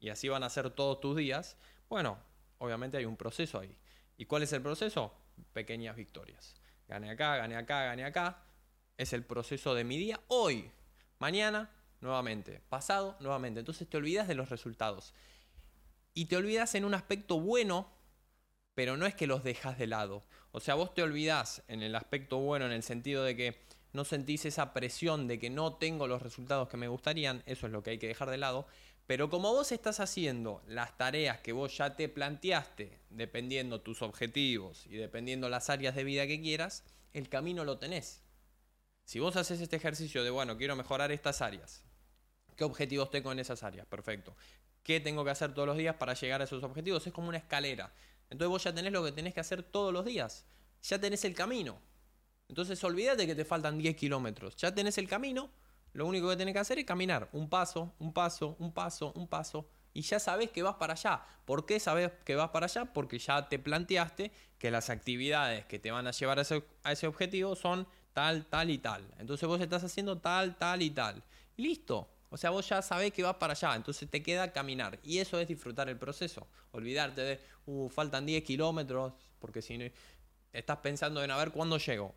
y 0.00 0.10
así 0.10 0.28
van 0.28 0.42
a 0.42 0.50
ser 0.50 0.70
todos 0.70 1.00
tus 1.00 1.16
días, 1.16 1.56
bueno, 1.88 2.18
obviamente 2.58 2.96
hay 2.96 3.04
un 3.04 3.16
proceso 3.16 3.58
ahí. 3.58 3.76
¿Y 4.16 4.26
cuál 4.26 4.42
es 4.42 4.52
el 4.52 4.62
proceso? 4.62 5.12
Pequeñas 5.52 5.96
victorias. 5.96 6.54
Gane 6.92 7.08
acá, 7.08 7.36
gane 7.38 7.56
acá, 7.56 7.84
gane 7.84 8.04
acá. 8.04 8.42
Es 8.98 9.14
el 9.14 9.24
proceso 9.24 9.74
de 9.74 9.82
mi 9.82 9.96
día 9.96 10.20
hoy. 10.28 10.70
Mañana, 11.18 11.70
nuevamente. 12.02 12.60
Pasado, 12.68 13.16
nuevamente. 13.18 13.60
Entonces 13.60 13.88
te 13.88 13.96
olvidas 13.96 14.28
de 14.28 14.34
los 14.34 14.50
resultados. 14.50 15.14
Y 16.12 16.26
te 16.26 16.36
olvidas 16.36 16.74
en 16.74 16.84
un 16.84 16.92
aspecto 16.92 17.40
bueno, 17.40 17.88
pero 18.74 18.98
no 18.98 19.06
es 19.06 19.14
que 19.14 19.26
los 19.26 19.42
dejas 19.42 19.78
de 19.78 19.86
lado. 19.86 20.22
O 20.50 20.60
sea, 20.60 20.74
vos 20.74 20.92
te 20.92 21.02
olvidas 21.02 21.62
en 21.66 21.80
el 21.82 21.94
aspecto 21.94 22.36
bueno, 22.36 22.66
en 22.66 22.72
el 22.72 22.82
sentido 22.82 23.24
de 23.24 23.36
que 23.36 23.62
no 23.94 24.04
sentís 24.04 24.44
esa 24.44 24.74
presión 24.74 25.26
de 25.26 25.38
que 25.38 25.48
no 25.48 25.76
tengo 25.76 26.06
los 26.06 26.20
resultados 26.20 26.68
que 26.68 26.76
me 26.76 26.88
gustarían, 26.88 27.42
eso 27.46 27.66
es 27.66 27.72
lo 27.72 27.82
que 27.82 27.92
hay 27.92 27.98
que 27.98 28.08
dejar 28.08 28.28
de 28.28 28.36
lado. 28.36 28.66
Pero 29.06 29.30
como 29.30 29.50
vos 29.50 29.72
estás 29.72 29.98
haciendo 29.98 30.62
las 30.66 30.98
tareas 30.98 31.40
que 31.40 31.52
vos 31.52 31.74
ya 31.74 31.96
te 31.96 32.10
planteaste, 32.10 33.00
dependiendo 33.14 33.80
tus 33.80 34.02
objetivos 34.02 34.86
y 34.86 34.96
dependiendo 34.96 35.48
las 35.48 35.70
áreas 35.70 35.94
de 35.94 36.04
vida 36.04 36.26
que 36.26 36.40
quieras, 36.40 36.84
el 37.12 37.28
camino 37.28 37.64
lo 37.64 37.78
tenés. 37.78 38.22
Si 39.04 39.18
vos 39.18 39.36
haces 39.36 39.60
este 39.60 39.76
ejercicio 39.76 40.24
de, 40.24 40.30
bueno, 40.30 40.56
quiero 40.56 40.76
mejorar 40.76 41.12
estas 41.12 41.42
áreas, 41.42 41.84
¿qué 42.56 42.64
objetivos 42.64 43.10
tengo 43.10 43.32
en 43.32 43.38
esas 43.38 43.62
áreas? 43.62 43.86
Perfecto. 43.86 44.36
¿Qué 44.82 45.00
tengo 45.00 45.24
que 45.24 45.30
hacer 45.30 45.54
todos 45.54 45.68
los 45.68 45.76
días 45.76 45.96
para 45.96 46.14
llegar 46.14 46.40
a 46.40 46.44
esos 46.44 46.62
objetivos? 46.62 47.06
Es 47.06 47.12
como 47.12 47.28
una 47.28 47.38
escalera. 47.38 47.92
Entonces 48.30 48.48
vos 48.48 48.64
ya 48.64 48.74
tenés 48.74 48.92
lo 48.92 49.04
que 49.04 49.12
tenés 49.12 49.34
que 49.34 49.40
hacer 49.40 49.62
todos 49.62 49.92
los 49.92 50.04
días. 50.04 50.46
Ya 50.82 50.98
tenés 50.98 51.24
el 51.24 51.34
camino. 51.34 51.80
Entonces 52.48 52.82
olvídate 52.82 53.26
que 53.26 53.34
te 53.34 53.44
faltan 53.44 53.78
10 53.78 53.96
kilómetros. 53.96 54.56
Ya 54.56 54.74
tenés 54.74 54.98
el 54.98 55.08
camino. 55.08 55.50
Lo 55.92 56.06
único 56.06 56.28
que 56.30 56.36
tenés 56.36 56.54
que 56.54 56.60
hacer 56.60 56.78
es 56.78 56.84
caminar. 56.84 57.28
Un 57.32 57.48
paso, 57.48 57.94
un 57.98 58.12
paso, 58.12 58.56
un 58.58 58.72
paso, 58.72 59.12
un 59.14 59.28
paso. 59.28 59.68
Y 59.94 60.02
ya 60.02 60.18
sabes 60.18 60.50
que 60.50 60.62
vas 60.62 60.76
para 60.76 60.94
allá. 60.94 61.22
¿Por 61.44 61.66
qué 61.66 61.78
sabes 61.80 62.10
que 62.24 62.34
vas 62.34 62.50
para 62.50 62.66
allá? 62.66 62.86
Porque 62.86 63.18
ya 63.18 63.48
te 63.48 63.58
planteaste 63.58 64.32
que 64.58 64.70
las 64.70 64.90
actividades 64.90 65.66
que 65.66 65.78
te 65.78 65.90
van 65.90 66.06
a 66.06 66.12
llevar 66.12 66.38
a 66.38 66.42
ese, 66.42 66.64
a 66.82 66.92
ese 66.92 67.06
objetivo 67.06 67.56
son 67.56 67.86
tal, 68.12 68.46
tal 68.46 68.70
y 68.70 68.78
tal. 68.78 69.06
Entonces 69.18 69.48
vos 69.48 69.60
estás 69.60 69.84
haciendo 69.84 70.18
tal, 70.18 70.56
tal 70.56 70.82
y 70.82 70.90
tal. 70.90 71.22
Y 71.56 71.62
listo. 71.62 72.08
O 72.30 72.38
sea, 72.38 72.48
vos 72.48 72.66
ya 72.66 72.80
sabés 72.80 73.12
que 73.12 73.22
vas 73.22 73.36
para 73.36 73.52
allá, 73.52 73.76
entonces 73.76 74.08
te 74.08 74.22
queda 74.22 74.52
caminar. 74.52 74.98
Y 75.02 75.18
eso 75.18 75.38
es 75.38 75.46
disfrutar 75.46 75.90
el 75.90 75.98
proceso. 75.98 76.46
Olvidarte 76.70 77.20
de, 77.20 77.40
uh, 77.66 77.90
faltan 77.90 78.24
10 78.24 78.42
kilómetros, 78.42 79.12
porque 79.38 79.60
si 79.60 79.76
no, 79.76 79.84
estás 80.50 80.78
pensando 80.78 81.22
en 81.22 81.30
a 81.30 81.36
ver 81.36 81.50
cuándo 81.50 81.76
llego. 81.76 82.14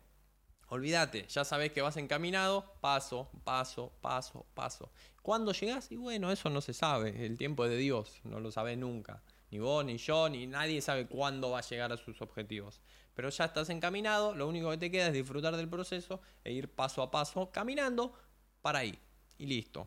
Olvídate, 0.68 1.26
ya 1.28 1.44
sabés 1.44 1.70
que 1.70 1.80
vas 1.80 1.96
encaminado, 1.96 2.64
paso, 2.80 3.28
paso, 3.44 3.92
paso, 4.00 4.44
paso. 4.54 4.90
¿Cuándo 5.22 5.52
llegás? 5.52 5.92
Y 5.92 5.96
bueno, 5.96 6.32
eso 6.32 6.50
no 6.50 6.60
se 6.60 6.72
sabe. 6.72 7.24
El 7.24 7.38
tiempo 7.38 7.64
es 7.64 7.70
de 7.70 7.76
Dios, 7.76 8.20
no 8.24 8.40
lo 8.40 8.50
sabés 8.50 8.76
nunca. 8.76 9.22
Ni 9.50 9.60
vos, 9.60 9.84
ni 9.84 9.96
yo, 9.96 10.28
ni 10.28 10.46
nadie 10.46 10.80
sabe 10.80 11.06
cuándo 11.06 11.50
va 11.50 11.60
a 11.60 11.62
llegar 11.62 11.92
a 11.92 11.96
sus 11.96 12.20
objetivos. 12.20 12.80
Pero 13.14 13.30
ya 13.30 13.44
estás 13.44 13.70
encaminado, 13.70 14.34
lo 14.34 14.48
único 14.48 14.70
que 14.70 14.78
te 14.78 14.90
queda 14.90 15.06
es 15.06 15.12
disfrutar 15.12 15.56
del 15.56 15.68
proceso 15.68 16.20
e 16.42 16.52
ir 16.52 16.68
paso 16.68 17.00
a 17.00 17.10
paso 17.12 17.50
caminando 17.52 18.12
para 18.60 18.80
ahí. 18.80 18.98
Y 19.38 19.46
listo. 19.46 19.86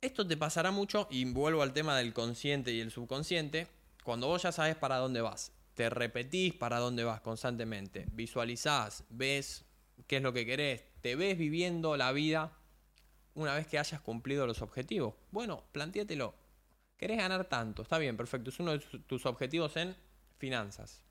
Esto 0.00 0.26
te 0.26 0.36
pasará 0.36 0.70
mucho, 0.70 1.08
y 1.10 1.24
vuelvo 1.24 1.62
al 1.62 1.72
tema 1.72 1.96
del 1.96 2.12
consciente 2.12 2.72
y 2.72 2.80
el 2.80 2.90
subconsciente, 2.90 3.66
cuando 4.04 4.28
vos 4.28 4.42
ya 4.42 4.52
sabes 4.52 4.76
para 4.76 4.98
dónde 4.98 5.22
vas. 5.22 5.50
Te 5.74 5.90
repetís 5.90 6.54
para 6.54 6.78
dónde 6.78 7.04
vas 7.04 7.20
constantemente. 7.20 8.06
Visualizás, 8.12 9.04
ves 9.10 9.64
qué 10.06 10.16
es 10.16 10.22
lo 10.22 10.32
que 10.32 10.46
querés, 10.46 10.84
te 11.00 11.16
ves 11.16 11.36
viviendo 11.36 11.96
la 11.96 12.12
vida 12.12 12.52
una 13.34 13.54
vez 13.54 13.66
que 13.66 13.78
hayas 13.78 14.00
cumplido 14.00 14.46
los 14.46 14.62
objetivos. 14.62 15.14
Bueno, 15.30 15.64
plantéatelo. 15.72 16.34
¿Querés 16.96 17.18
ganar 17.18 17.44
tanto? 17.46 17.82
Está 17.82 17.98
bien, 17.98 18.16
perfecto. 18.16 18.50
Es 18.50 18.60
uno 18.60 18.72
de 18.72 18.78
tus 18.78 19.26
objetivos 19.26 19.76
en 19.76 19.96
finanzas. 20.38 21.02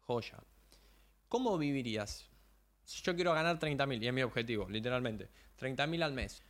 Joya. 0.00 0.42
¿Cómo 1.28 1.56
vivirías? 1.56 2.28
Yo 3.02 3.14
quiero 3.14 3.32
ganar 3.32 3.58
30.000 3.58 4.02
y 4.02 4.08
es 4.08 4.12
mi 4.12 4.22
objetivo, 4.22 4.68
literalmente. 4.68 5.30
30.000 5.58 6.02
al 6.02 6.12
mes. 6.12 6.42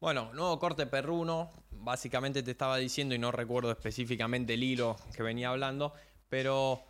Bueno, 0.00 0.32
nuevo 0.32 0.58
corte 0.58 0.86
perruno. 0.86 1.50
Básicamente 1.70 2.42
te 2.42 2.52
estaba 2.52 2.76
diciendo, 2.76 3.14
y 3.14 3.18
no 3.18 3.32
recuerdo 3.32 3.70
específicamente 3.70 4.54
el 4.54 4.62
hilo 4.62 4.96
que 5.14 5.22
venía 5.22 5.50
hablando, 5.50 5.92
pero 6.28 6.84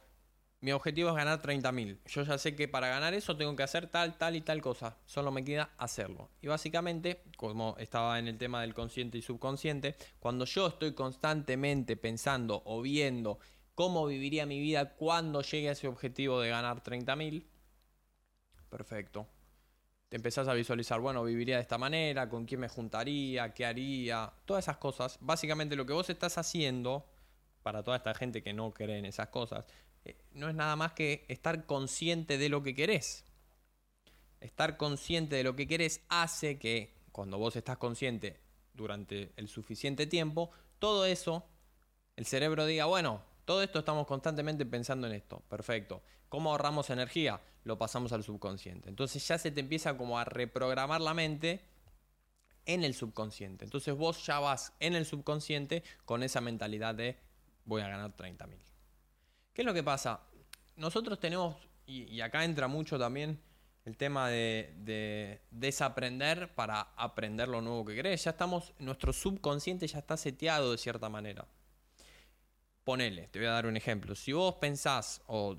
mi 0.62 0.70
objetivo 0.72 1.10
es 1.10 1.16
ganar 1.16 1.42
30.000. 1.42 1.98
Yo 2.06 2.22
ya 2.22 2.38
sé 2.38 2.54
que 2.54 2.68
para 2.68 2.88
ganar 2.88 3.14
eso 3.14 3.36
tengo 3.36 3.54
que 3.56 3.64
hacer 3.64 3.88
tal, 3.88 4.16
tal 4.16 4.36
y 4.36 4.40
tal 4.40 4.62
cosa. 4.62 4.96
Solo 5.06 5.32
me 5.32 5.44
queda 5.44 5.70
hacerlo. 5.76 6.30
Y 6.40 6.46
básicamente, 6.46 7.24
como 7.36 7.76
estaba 7.78 8.18
en 8.20 8.28
el 8.28 8.38
tema 8.38 8.60
del 8.60 8.72
consciente 8.72 9.18
y 9.18 9.22
subconsciente, 9.22 9.96
cuando 10.20 10.44
yo 10.44 10.68
estoy 10.68 10.94
constantemente 10.94 11.96
pensando 11.96 12.62
o 12.64 12.80
viendo 12.80 13.40
cómo 13.74 14.06
viviría 14.06 14.46
mi 14.46 14.60
vida 14.60 14.94
cuando 14.94 15.42
llegue 15.42 15.68
a 15.68 15.72
ese 15.72 15.88
objetivo 15.88 16.40
de 16.40 16.50
ganar 16.50 16.82
30.000, 16.82 17.44
perfecto 18.70 19.26
te 20.08 20.16
empezás 20.16 20.46
a 20.46 20.52
visualizar, 20.52 21.00
bueno, 21.00 21.24
viviría 21.24 21.56
de 21.56 21.62
esta 21.62 21.78
manera, 21.78 22.28
con 22.28 22.44
quién 22.44 22.60
me 22.60 22.68
juntaría, 22.68 23.54
qué 23.54 23.64
haría, 23.64 24.30
todas 24.44 24.66
esas 24.66 24.76
cosas. 24.76 25.16
Básicamente 25.22 25.74
lo 25.74 25.86
que 25.86 25.94
vos 25.94 26.10
estás 26.10 26.36
haciendo, 26.36 27.06
para 27.62 27.82
toda 27.82 27.96
esta 27.96 28.12
gente 28.12 28.42
que 28.42 28.52
no 28.52 28.74
cree 28.74 28.98
en 28.98 29.06
esas 29.06 29.28
cosas, 29.28 29.64
no 30.32 30.48
es 30.48 30.54
nada 30.54 30.76
más 30.76 30.92
que 30.92 31.24
estar 31.28 31.66
consciente 31.66 32.38
de 32.38 32.48
lo 32.48 32.62
que 32.62 32.74
querés. 32.74 33.24
Estar 34.40 34.76
consciente 34.76 35.36
de 35.36 35.44
lo 35.44 35.54
que 35.54 35.68
querés 35.68 36.02
hace 36.08 36.58
que 36.58 36.94
cuando 37.12 37.38
vos 37.38 37.54
estás 37.56 37.76
consciente 37.76 38.40
durante 38.74 39.32
el 39.36 39.48
suficiente 39.48 40.06
tiempo, 40.06 40.50
todo 40.78 41.04
eso, 41.04 41.46
el 42.16 42.26
cerebro 42.26 42.66
diga, 42.66 42.86
bueno, 42.86 43.22
todo 43.44 43.62
esto 43.62 43.80
estamos 43.80 44.06
constantemente 44.06 44.66
pensando 44.66 45.06
en 45.06 45.14
esto. 45.14 45.40
Perfecto. 45.48 46.02
¿Cómo 46.28 46.50
ahorramos 46.50 46.90
energía? 46.90 47.40
Lo 47.64 47.78
pasamos 47.78 48.12
al 48.12 48.24
subconsciente. 48.24 48.88
Entonces 48.88 49.26
ya 49.26 49.38
se 49.38 49.50
te 49.50 49.60
empieza 49.60 49.96
como 49.96 50.18
a 50.18 50.24
reprogramar 50.24 51.00
la 51.00 51.14
mente 51.14 51.60
en 52.64 52.84
el 52.84 52.94
subconsciente. 52.94 53.64
Entonces 53.64 53.94
vos 53.94 54.24
ya 54.26 54.40
vas 54.40 54.72
en 54.80 54.94
el 54.94 55.04
subconsciente 55.04 55.82
con 56.04 56.22
esa 56.22 56.40
mentalidad 56.40 56.94
de 56.94 57.18
voy 57.64 57.82
a 57.82 57.88
ganar 57.88 58.16
30 58.16 58.46
mil. 58.46 58.71
¿Qué 59.52 59.62
es 59.62 59.66
lo 59.66 59.74
que 59.74 59.82
pasa? 59.82 60.20
Nosotros 60.76 61.20
tenemos, 61.20 61.56
y, 61.86 62.20
acá 62.20 62.44
entra 62.44 62.68
mucho 62.68 62.98
también 62.98 63.40
el 63.84 63.96
tema 63.96 64.28
de, 64.28 64.72
de, 64.78 65.42
desaprender 65.50 66.54
para 66.54 66.80
aprender 66.96 67.48
lo 67.48 67.60
nuevo 67.60 67.84
que 67.84 67.94
querés. 67.94 68.24
Ya 68.24 68.30
estamos, 68.30 68.72
nuestro 68.78 69.12
subconsciente 69.12 69.86
ya 69.86 69.98
está 69.98 70.16
seteado 70.16 70.72
de 70.72 70.78
cierta 70.78 71.08
manera. 71.08 71.46
Ponele, 72.84 73.28
te 73.28 73.38
voy 73.38 73.48
a 73.48 73.52
dar 73.52 73.66
un 73.66 73.76
ejemplo. 73.76 74.14
Si 74.14 74.32
vos 74.32 74.54
pensás 74.54 75.22
o 75.26 75.58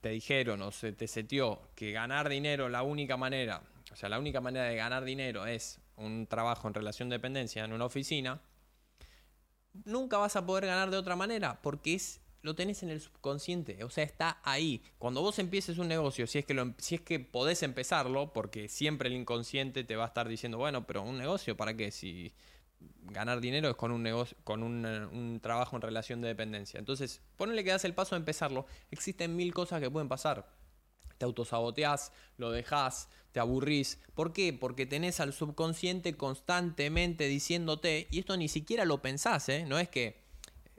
te 0.00 0.08
dijeron 0.10 0.60
o 0.62 0.70
se 0.70 0.92
te 0.92 1.06
setió 1.06 1.70
que 1.74 1.92
ganar 1.92 2.28
dinero 2.28 2.68
la 2.68 2.82
única 2.82 3.16
manera, 3.16 3.62
o 3.92 3.96
sea, 3.96 4.08
la 4.08 4.18
única 4.18 4.40
manera 4.40 4.66
de 4.66 4.76
ganar 4.76 5.04
dinero 5.04 5.46
es 5.46 5.80
un 5.96 6.26
trabajo 6.26 6.68
en 6.68 6.74
relación 6.74 7.08
de 7.08 7.16
dependencia 7.16 7.64
en 7.64 7.72
una 7.72 7.84
oficina, 7.84 8.40
nunca 9.84 10.18
vas 10.18 10.36
a 10.36 10.44
poder 10.44 10.66
ganar 10.66 10.90
de 10.90 10.96
otra 10.96 11.16
manera 11.16 11.60
porque 11.62 11.94
es 11.94 12.20
lo 12.44 12.54
tenés 12.54 12.82
en 12.82 12.90
el 12.90 13.00
subconsciente, 13.00 13.82
o 13.84 13.90
sea, 13.90 14.04
está 14.04 14.38
ahí. 14.44 14.82
Cuando 14.98 15.22
vos 15.22 15.38
empieces 15.38 15.78
un 15.78 15.88
negocio, 15.88 16.26
si 16.26 16.38
es 16.38 16.44
que 16.44 16.52
lo, 16.52 16.74
si 16.76 16.96
es 16.96 17.00
que 17.00 17.18
podés 17.18 17.62
empezarlo, 17.62 18.34
porque 18.34 18.68
siempre 18.68 19.08
el 19.08 19.14
inconsciente 19.14 19.82
te 19.82 19.96
va 19.96 20.04
a 20.04 20.08
estar 20.08 20.28
diciendo, 20.28 20.58
bueno, 20.58 20.86
pero 20.86 21.02
un 21.02 21.16
negocio 21.16 21.56
para 21.56 21.74
qué 21.74 21.90
si 21.90 22.34
ganar 23.04 23.40
dinero 23.40 23.70
es 23.70 23.76
con 23.76 23.92
un 23.92 24.02
negocio, 24.02 24.36
con 24.44 24.62
un, 24.62 25.40
trabajo 25.40 25.76
en 25.76 25.80
relación 25.80 26.20
de 26.20 26.28
dependencia. 26.28 26.78
Entonces, 26.78 27.22
ponele 27.38 27.64
que 27.64 27.70
das 27.70 27.86
el 27.86 27.94
paso 27.94 28.14
a 28.14 28.18
empezarlo, 28.18 28.66
existen 28.90 29.34
mil 29.36 29.54
cosas 29.54 29.80
que 29.80 29.90
pueden 29.90 30.10
pasar. 30.10 30.46
Te 31.16 31.24
autosaboteás, 31.24 32.12
lo 32.36 32.50
dejás, 32.50 33.08
te 33.32 33.40
aburrís. 33.40 34.02
¿Por 34.12 34.34
qué? 34.34 34.52
Porque 34.52 34.84
tenés 34.84 35.18
al 35.18 35.32
subconsciente 35.32 36.18
constantemente 36.18 37.26
diciéndote, 37.26 38.06
y 38.10 38.18
esto 38.18 38.36
ni 38.36 38.48
siquiera 38.48 38.84
lo 38.84 39.00
pensás, 39.00 39.48
¿eh? 39.48 39.64
no 39.66 39.78
es 39.78 39.88
que 39.88 40.23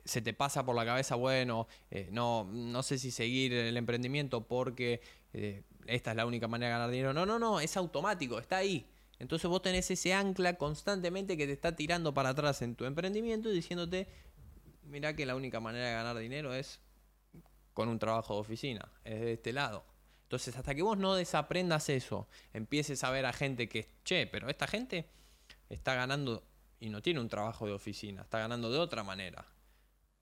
se 0.06 0.22
te 0.22 0.34
pasa 0.34 0.64
por 0.66 0.76
la 0.76 0.86
cabeza, 0.86 1.16
bueno, 1.16 1.68
eh, 1.90 2.10
no, 2.12 2.48
no 2.52 2.84
sé 2.84 2.98
si 3.00 3.12
seguir 3.12 3.54
el 3.54 3.76
emprendimiento 3.76 4.48
porque 4.48 5.02
eh, 5.34 5.64
esta 5.88 6.12
es 6.12 6.18
la 6.18 6.26
única 6.26 6.48
manera 6.48 6.70
de 6.70 6.74
ganar 6.74 6.92
dinero. 6.92 7.14
No, 7.14 7.26
no, 7.26 7.40
no, 7.40 7.60
es 7.60 7.76
automático, 7.76 8.40
está 8.40 8.58
ahí. 8.58 8.88
Entonces 9.18 9.50
vos 9.50 9.62
tenés 9.62 9.90
ese 9.90 10.14
ancla 10.14 10.58
constantemente 10.58 11.38
que 11.38 11.48
te 11.48 11.54
está 11.54 11.76
tirando 11.76 12.14
para 12.14 12.30
atrás 12.30 12.62
en 12.62 12.76
tu 12.76 12.86
emprendimiento 12.86 13.50
y 13.50 13.54
diciéndote, 13.56 14.08
mira 14.84 15.16
que 15.16 15.26
la 15.26 15.36
única 15.36 15.60
manera 15.60 15.88
de 15.88 15.94
ganar 15.94 16.18
dinero 16.18 16.54
es 16.54 16.80
con 17.74 17.90
un 17.90 17.98
trabajo 17.98 18.36
de 18.36 18.40
oficina, 18.42 18.92
es 19.04 19.22
de 19.22 19.34
este 19.34 19.54
lado. 19.54 19.86
Entonces 20.24 20.56
hasta 20.56 20.76
que 20.76 20.82
vos 20.82 20.98
no 20.98 21.16
desaprendas 21.16 21.90
eso, 21.90 22.28
empieces 22.54 23.04
a 23.04 23.10
ver 23.10 23.26
a 23.26 23.34
gente 23.34 23.68
que, 23.70 23.90
che, 24.04 24.28
pero 24.28 24.50
esta 24.50 24.68
gente 24.68 25.10
está 25.70 25.96
ganando 25.96 26.44
y 26.80 26.90
no 26.90 27.02
tiene 27.02 27.20
un 27.20 27.30
trabajo 27.30 27.66
de 27.66 27.74
oficina, 27.74 28.24
está 28.24 28.40
ganando 28.40 28.72
de 28.72 28.80
otra 28.80 29.04
manera. 29.04 29.46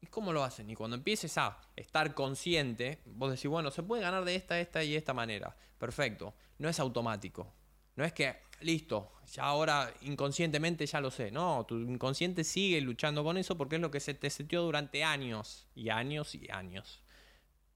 ¿Y 0.04 0.08
cómo 0.08 0.34
lo 0.34 0.44
hacen? 0.44 0.70
Y 0.70 0.76
cuando 0.76 0.98
empieces 0.98 1.38
a 1.38 1.58
estar 1.78 2.14
consciente, 2.14 3.00
vos 3.06 3.32
decís, 3.32 3.48
bueno, 3.48 3.72
se 3.72 3.84
puede 3.84 4.02
ganar 4.02 4.26
de 4.26 4.36
esta, 4.36 4.60
esta 4.60 4.84
y 4.84 4.98
esta 4.98 5.14
manera. 5.14 5.56
Perfecto. 5.78 6.34
No 6.58 6.68
es 6.68 6.78
automático. 6.82 7.54
No 7.96 8.04
es 8.04 8.12
que, 8.12 8.36
listo, 8.60 9.14
ya 9.32 9.44
ahora 9.44 9.94
inconscientemente 10.02 10.86
ya 10.86 11.00
lo 11.00 11.10
sé. 11.10 11.32
No, 11.32 11.66
tu 11.66 11.78
inconsciente 11.78 12.44
sigue 12.44 12.82
luchando 12.82 13.24
con 13.24 13.38
eso 13.38 13.58
porque 13.58 13.78
es 13.78 13.82
lo 13.82 13.92
que 13.92 14.02
se 14.02 14.14
te 14.14 14.30
setió 14.30 14.62
durante 14.64 15.06
años 15.06 15.68
y 15.74 15.88
años 15.88 16.36
y 16.36 16.52
años. 16.52 17.02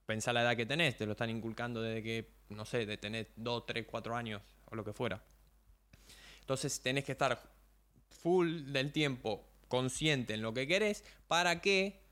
Pensá 0.05 0.33
la 0.33 0.41
edad 0.41 0.57
que 0.57 0.65
tenés, 0.65 0.97
te 0.97 1.05
lo 1.05 1.13
están 1.13 1.29
inculcando 1.29 1.81
desde 1.81 2.03
que, 2.03 2.33
no 2.49 2.65
sé, 2.65 2.85
de 2.85 2.97
tener 2.97 3.31
2, 3.37 3.65
3, 3.67 3.85
4 3.89 4.15
años 4.17 4.41
o 4.65 4.75
lo 4.75 4.83
que 4.83 4.91
fuera. 4.91 5.23
Entonces 6.41 6.81
tenés 6.81 7.05
que 7.05 7.13
estar 7.13 7.41
full 8.09 8.73
del 8.73 8.91
tiempo 8.91 9.47
consciente 9.69 10.33
en 10.33 10.41
lo 10.41 10.53
que 10.53 10.67
querés 10.67 11.05
para 11.29 11.61
que 11.61 12.05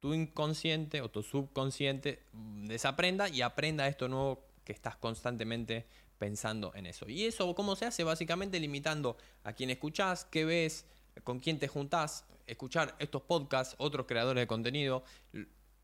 tu 0.00 0.14
inconsciente 0.14 1.02
o 1.02 1.10
tu 1.10 1.22
subconsciente 1.22 2.22
desaprenda 2.32 3.28
y 3.28 3.42
aprenda 3.42 3.86
esto 3.86 4.08
nuevo 4.08 4.46
que 4.64 4.72
estás 4.72 4.96
constantemente 4.96 5.86
pensando 6.18 6.72
en 6.74 6.86
eso. 6.86 7.08
Y 7.08 7.26
eso, 7.26 7.54
¿cómo 7.54 7.76
se 7.76 7.86
hace? 7.86 8.04
Básicamente 8.04 8.58
limitando 8.58 9.16
a 9.44 9.52
quién 9.52 9.70
escuchás, 9.70 10.24
qué 10.24 10.44
ves, 10.44 10.86
con 11.24 11.38
quién 11.40 11.58
te 11.58 11.68
juntás, 11.68 12.24
escuchar 12.46 12.94
estos 12.98 13.22
podcasts, 13.22 13.74
otros 13.78 14.06
creadores 14.06 14.42
de 14.42 14.46
contenido, 14.46 15.04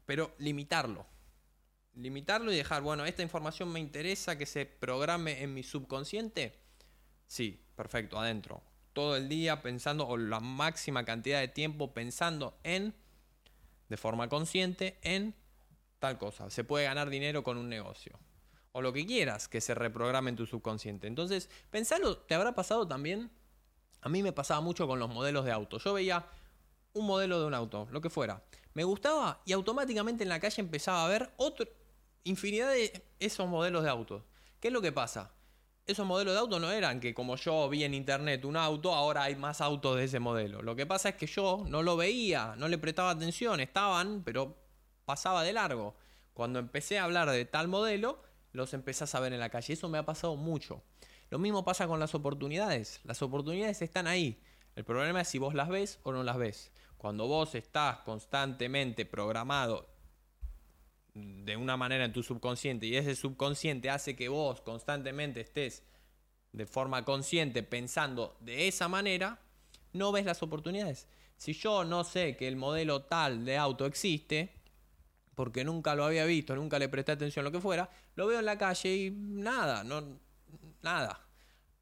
pero 0.05 0.35
limitarlo. 0.39 1.07
Limitarlo 1.95 2.53
y 2.53 2.57
dejar, 2.57 2.83
bueno, 2.83 3.07
esta 3.07 3.23
información 3.23 3.73
me 3.73 3.81
interesa 3.81 4.37
que 4.37 4.45
se 4.45 4.67
programe 4.67 5.43
en 5.43 5.55
mi 5.55 5.63
subconsciente. 5.63 6.59
Sí, 7.27 7.65
perfecto, 7.75 8.19
adentro. 8.19 8.63
Todo 8.93 9.17
el 9.17 9.29
día 9.29 9.63
pensando, 9.63 10.07
o 10.07 10.17
la 10.17 10.41
máxima 10.41 11.05
cantidad 11.05 11.41
de 11.41 11.49
tiempo 11.49 11.95
pensando 11.95 12.59
en 12.63 12.95
de 13.89 13.97
forma 13.97 14.29
consciente 14.29 14.99
en 15.03 15.35
tal 15.99 16.19
cosa. 16.19 16.51
Se 16.51 16.65
puede 16.65 16.85
ganar 16.85 17.11
dinero 17.11 17.43
con 17.43 17.57
un 17.57 17.69
negocio. 17.69 18.19
O 18.73 18.83
lo 18.83 18.93
que 18.93 19.07
quieras 19.07 19.49
que 19.49 19.61
se 19.61 19.75
reprograme 19.75 20.31
en 20.31 20.37
tu 20.37 20.47
subconsciente. 20.47 21.07
Entonces, 21.07 21.49
pensalo, 21.71 22.19
¿te 22.19 22.35
habrá 22.35 22.55
pasado 22.55 22.87
también? 22.87 23.31
A 24.03 24.09
mí 24.09 24.23
me 24.23 24.33
pasaba 24.33 24.61
mucho 24.61 24.87
con 24.87 24.99
los 24.99 25.09
modelos 25.09 25.45
de 25.45 25.53
auto. 25.53 25.79
Yo 25.79 25.95
veía 25.95 26.27
un 26.93 27.07
modelo 27.07 27.41
de 27.41 27.47
un 27.47 27.55
auto, 27.55 27.89
lo 27.91 28.01
que 28.01 28.11
fuera. 28.11 28.43
Me 28.75 28.85
gustaba 28.85 29.41
y 29.45 29.53
automáticamente 29.53 30.25
en 30.25 30.29
la 30.29 30.41
calle 30.41 30.61
empezaba 30.61 31.05
a 31.05 31.09
ver 31.09 31.33
otro, 31.37 31.67
infinidad 32.25 32.71
de 32.71 33.07
esos 33.19 33.49
modelos 33.49 33.83
de 33.83 33.89
autos. 33.89 34.23
¿Qué 34.61 34.69
es 34.69 34.75
lo 34.75 34.83
que 34.83 34.93
pasa? 34.93 35.33
Esos 35.87 36.05
modelos 36.05 36.35
de 36.35 36.41
auto 36.41 36.59
no 36.59 36.73
eran 36.73 36.99
que 36.99 37.15
como 37.15 37.37
yo 37.37 37.69
vi 37.69 37.85
en 37.85 37.95
internet 37.95 38.45
un 38.45 38.57
auto, 38.57 38.93
ahora 38.93 39.23
hay 39.25 39.37
más 39.37 39.61
autos 39.61 39.97
de 39.97 40.05
ese 40.05 40.19
modelo. 40.19 40.61
Lo 40.63 40.75
que 40.75 40.85
pasa 40.85 41.11
es 41.11 41.15
que 41.15 41.27
yo 41.27 41.65
no 41.69 41.83
lo 41.83 41.97
veía, 41.97 42.55
no 42.57 42.67
le 42.67 42.79
prestaba 42.79 43.11
atención, 43.11 43.61
estaban, 43.61 44.23
pero 44.25 44.57
pasaba 45.05 45.45
de 45.45 45.53
largo. 45.53 45.95
Cuando 46.35 46.59
empecé 46.59 46.99
a 46.99 47.05
hablar 47.05 47.31
de 47.31 47.45
tal 47.45 47.69
modelo, 47.69 48.21
los 48.53 48.75
empezás 48.75 49.15
a 49.15 49.21
ver 49.21 49.33
en 49.33 49.39
la 49.41 49.49
calle. 49.49 49.75
Eso 49.75 49.89
me 49.89 49.99
ha 49.99 50.05
pasado 50.05 50.35
mucho. 50.35 50.83
Lo 51.31 51.39
mismo 51.39 51.65
pasa 51.65 51.87
con 51.87 52.01
las 52.01 52.15
oportunidades. 52.15 53.01
Las 53.05 53.23
oportunidades 53.23 53.81
están 53.81 54.09
ahí. 54.09 54.43
El 54.75 54.85
problema 54.85 55.21
es 55.21 55.29
si 55.29 55.39
vos 55.39 55.55
las 55.55 55.69
ves 55.69 56.01
o 56.03 56.13
no 56.13 56.25
las 56.25 56.37
ves. 56.37 56.73
Cuando 56.99 57.29
vos 57.29 57.55
estás 57.55 57.99
constantemente 57.99 59.07
programado 59.07 59.89
de 61.17 61.57
una 61.57 61.79
manera 61.79 62.05
en 62.05 62.13
tu 62.13 62.23
subconsciente 62.23 62.87
y 62.87 62.97
ese 62.97 63.17
subconsciente 63.17 63.89
hace 63.89 64.15
que 64.15 64.29
vos 64.29 64.61
constantemente 64.61 65.41
estés 65.41 65.83
de 66.53 66.67
forma 66.67 67.05
consciente 67.05 67.63
pensando 67.63 68.37
de 68.41 68.69
esa 68.69 68.89
manera, 68.89 69.41
no 69.93 70.13
ves 70.13 70.27
las 70.27 70.43
oportunidades. 70.43 71.09
Si 71.39 71.55
yo 71.55 71.85
no 71.85 72.05
sé 72.05 72.37
que 72.37 72.49
el 72.49 72.57
modelo 72.57 73.05
tal 73.05 73.47
de 73.47 73.57
auto 73.57 73.87
existe, 73.87 74.61
porque 75.35 75.65
nunca 75.65 75.95
lo 75.95 76.05
había 76.05 76.27
visto, 76.27 76.55
nunca 76.55 76.79
le 76.79 76.89
presté 76.89 77.13
atención 77.13 77.45
lo 77.45 77.53
que 77.53 77.61
fuera, 77.61 77.91
lo 78.15 78.27
veo 78.27 78.39
en 78.39 78.45
la 78.47 78.59
calle 78.59 78.95
y 78.95 79.11
nada, 79.11 79.85
no 79.85 80.19
nada. 80.83 81.27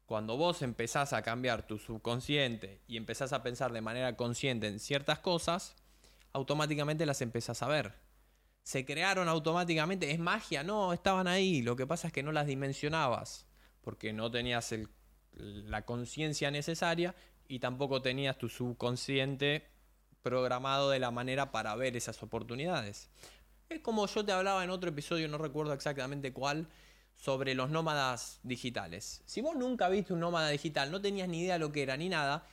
Cuando 0.05 0.37
vos 0.37 0.61
empezás 0.61 1.11
a 1.11 1.23
cambiar 1.23 1.67
tu 1.67 1.77
subconsciente 1.77 2.81
y 2.87 2.95
empezás 2.95 3.33
a 3.33 3.43
pensar 3.43 3.73
de 3.73 3.81
manera 3.81 4.15
consciente 4.15 4.67
en 4.67 4.79
ciertas 4.79 5.19
cosas, 5.19 5.75
automáticamente 6.31 7.05
las 7.05 7.21
empezás 7.21 7.63
a 7.63 7.67
ver 7.67 8.04
se 8.65 8.83
crearon 8.83 9.29
automáticamente. 9.29 10.11
Es 10.11 10.19
magia, 10.19 10.63
no, 10.63 10.91
estaban 10.91 11.27
ahí. 11.27 11.61
Lo 11.61 11.75
que 11.75 11.85
pasa 11.85 12.07
es 12.07 12.13
que 12.13 12.23
no 12.23 12.31
las 12.31 12.47
dimensionabas, 12.47 13.45
porque 13.81 14.11
no 14.11 14.31
tenías 14.31 14.73
la 15.33 15.85
conciencia 15.85 16.49
necesaria 16.49 17.15
y 17.47 17.59
tampoco 17.59 18.01
tenías 18.01 18.37
tu 18.39 18.49
subconsciente 18.49 19.67
programado 20.23 20.89
de 20.89 20.97
la 20.97 21.11
manera 21.11 21.51
para 21.51 21.75
ver 21.75 21.95
esas 21.95 22.21
oportunidades. 22.23 23.11
Es 23.69 23.81
como 23.81 24.07
yo 24.07 24.25
te 24.25 24.31
hablaba 24.31 24.63
en 24.63 24.71
otro 24.71 24.89
episodio, 24.89 25.27
no 25.27 25.37
recuerdo 25.37 25.71
exactamente 25.71 26.33
cuál, 26.33 26.67
sobre 27.13 27.53
los 27.53 27.69
nómadas 27.69 28.39
digitales. 28.41 29.21
Si 29.25 29.41
vos 29.41 29.55
nunca 29.55 29.89
viste 29.89 30.11
un 30.11 30.19
nómada 30.21 30.49
digital, 30.49 30.89
no 30.89 31.01
tenías 31.01 31.29
ni 31.29 31.41
idea 31.41 31.59
lo 31.59 31.71
que 31.71 31.83
era 31.83 31.97
ni 31.97 32.09
nada, 32.09 32.47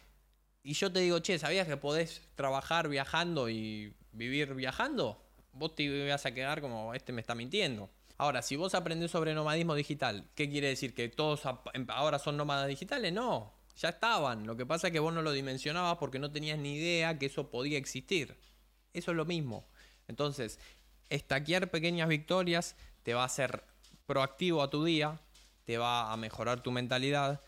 y 0.62 0.74
yo 0.74 0.92
te 0.92 1.00
digo, 1.00 1.20
che, 1.20 1.38
¿sabías 1.38 1.66
que 1.66 1.78
podés 1.78 2.20
trabajar 2.34 2.88
viajando 2.88 3.48
y 3.48 3.94
vivir 4.12 4.54
viajando? 4.54 5.21
Vos 5.52 5.74
te 5.74 6.08
vas 6.08 6.26
a 6.26 6.32
quedar 6.32 6.60
como, 6.60 6.94
este 6.94 7.12
me 7.12 7.20
está 7.20 7.34
mintiendo. 7.34 7.90
Ahora, 8.18 8.42
si 8.42 8.56
vos 8.56 8.74
aprendés 8.74 9.10
sobre 9.10 9.34
nomadismo 9.34 9.74
digital, 9.74 10.28
¿qué 10.34 10.48
quiere 10.48 10.68
decir? 10.68 10.94
¿Que 10.94 11.08
todos 11.08 11.42
em, 11.74 11.86
ahora 11.88 12.18
son 12.18 12.36
nómadas 12.36 12.68
digitales? 12.68 13.12
No, 13.12 13.52
ya 13.76 13.90
estaban. 13.90 14.46
Lo 14.46 14.56
que 14.56 14.66
pasa 14.66 14.88
es 14.88 14.92
que 14.92 15.00
vos 15.00 15.12
no 15.12 15.22
lo 15.22 15.32
dimensionabas 15.32 15.98
porque 15.98 16.18
no 16.18 16.30
tenías 16.30 16.58
ni 16.58 16.74
idea 16.74 17.18
que 17.18 17.26
eso 17.26 17.50
podía 17.50 17.78
existir. 17.78 18.38
Eso 18.92 19.10
es 19.10 19.16
lo 19.16 19.24
mismo. 19.24 19.66
Entonces, 20.08 20.58
estaquear 21.08 21.70
pequeñas 21.70 22.08
victorias 22.08 22.76
te 23.02 23.14
va 23.14 23.22
a 23.22 23.26
hacer 23.26 23.64
proactivo 24.06 24.62
a 24.62 24.70
tu 24.70 24.84
día, 24.84 25.20
te 25.64 25.78
va 25.78 26.12
a 26.12 26.16
mejorar 26.16 26.62
tu 26.62 26.70
mentalidad, 26.70 27.40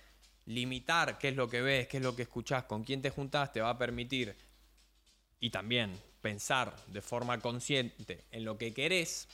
limitar 0.47 1.19
qué 1.19 1.29
es 1.29 1.37
lo 1.37 1.49
que 1.49 1.61
ves, 1.61 1.89
qué 1.89 1.99
es 1.99 2.03
lo 2.03 2.17
que 2.17 2.23
escuchás, 2.23 2.65
con 2.65 2.85
quién 2.85 3.03
te 3.03 3.11
juntás, 3.11 3.53
te 3.53 3.61
va 3.61 3.71
a 3.71 3.79
permitir 3.79 4.37
y 5.41 5.51
también 5.51 5.93
pensar 6.25 6.75
de 6.87 7.03
forma 7.03 7.39
consciente 7.39 8.25
en 8.31 8.47
lo 8.47 8.57
que 8.57 8.73
querés, 8.73 9.29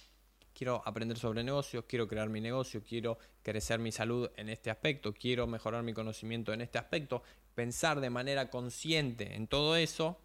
quiero 0.52 0.82
aprender 0.84 1.16
sobre 1.16 1.44
negocios, 1.44 1.84
quiero 1.86 2.08
crear 2.08 2.28
mi 2.28 2.40
negocio, 2.40 2.82
quiero 2.82 3.16
crecer 3.44 3.78
mi 3.78 3.92
salud 3.92 4.28
en 4.36 4.48
este 4.48 4.70
aspecto, 4.70 5.14
quiero 5.14 5.46
mejorar 5.46 5.84
mi 5.84 5.94
conocimiento 5.94 6.52
en 6.52 6.62
este 6.62 6.78
aspecto, 6.78 7.22
pensar 7.54 8.00
de 8.00 8.10
manera 8.10 8.50
consciente 8.50 9.36
en 9.36 9.46
todo 9.46 9.76
eso, 9.76 10.18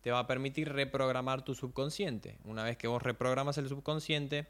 te 0.00 0.12
va 0.12 0.20
a 0.20 0.28
permitir 0.28 0.72
reprogramar 0.72 1.44
tu 1.44 1.56
subconsciente. 1.56 2.38
Una 2.44 2.62
vez 2.62 2.76
que 2.76 2.86
vos 2.86 3.02
reprogramas 3.02 3.58
el 3.58 3.68
subconsciente, 3.68 4.46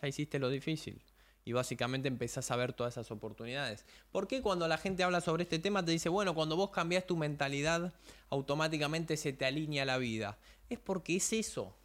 ya 0.00 0.08
hiciste 0.08 0.40
lo 0.40 0.48
difícil 0.48 1.00
y 1.44 1.52
básicamente 1.52 2.08
empezás 2.08 2.50
a 2.50 2.56
ver 2.56 2.72
todas 2.72 2.94
esas 2.94 3.10
oportunidades. 3.10 3.84
¿Por 4.10 4.28
qué 4.28 4.42
cuando 4.42 4.68
la 4.68 4.78
gente 4.78 5.02
habla 5.02 5.20
sobre 5.20 5.42
este 5.44 5.58
tema 5.58 5.84
te 5.84 5.90
dice, 5.90 6.08
bueno, 6.08 6.34
cuando 6.34 6.56
vos 6.56 6.70
cambias 6.70 7.06
tu 7.06 7.16
mentalidad, 7.16 7.92
automáticamente 8.30 9.16
se 9.16 9.32
te 9.32 9.44
alinea 9.44 9.84
la 9.84 9.98
vida? 9.98 10.38
Es 10.68 10.78
porque 10.78 11.16
es 11.16 11.32
eso. 11.32 11.76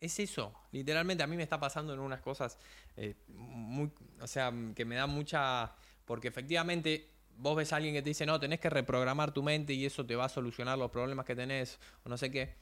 Es 0.00 0.18
eso. 0.20 0.54
Literalmente 0.72 1.22
a 1.22 1.26
mí 1.26 1.36
me 1.36 1.42
está 1.42 1.58
pasando 1.58 1.92
en 1.92 2.00
unas 2.00 2.20
cosas, 2.20 2.58
eh, 2.96 3.16
muy, 3.28 3.90
o 4.20 4.26
sea, 4.26 4.52
que 4.74 4.84
me 4.84 4.96
da 4.96 5.06
mucha... 5.06 5.74
Porque 6.04 6.28
efectivamente 6.28 7.10
vos 7.36 7.56
ves 7.56 7.72
a 7.72 7.76
alguien 7.76 7.94
que 7.94 8.02
te 8.02 8.10
dice, 8.10 8.26
no, 8.26 8.38
tenés 8.38 8.60
que 8.60 8.70
reprogramar 8.70 9.32
tu 9.32 9.42
mente 9.42 9.72
y 9.72 9.86
eso 9.86 10.04
te 10.06 10.16
va 10.16 10.26
a 10.26 10.28
solucionar 10.28 10.78
los 10.78 10.90
problemas 10.90 11.24
que 11.24 11.34
tenés, 11.34 11.78
o 12.04 12.08
no 12.08 12.16
sé 12.16 12.30
qué. 12.30 12.54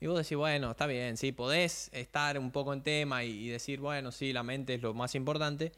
Y 0.00 0.06
vos 0.06 0.18
decís, 0.18 0.36
bueno, 0.36 0.72
está 0.72 0.86
bien, 0.86 1.16
sí, 1.16 1.32
podés 1.32 1.88
estar 1.92 2.38
un 2.38 2.50
poco 2.50 2.72
en 2.72 2.82
tema 2.82 3.24
y, 3.24 3.48
decir, 3.48 3.80
bueno, 3.80 4.12
sí, 4.12 4.32
la 4.32 4.42
mente 4.42 4.74
es 4.74 4.82
lo 4.82 4.92
más 4.92 5.14
importante, 5.14 5.72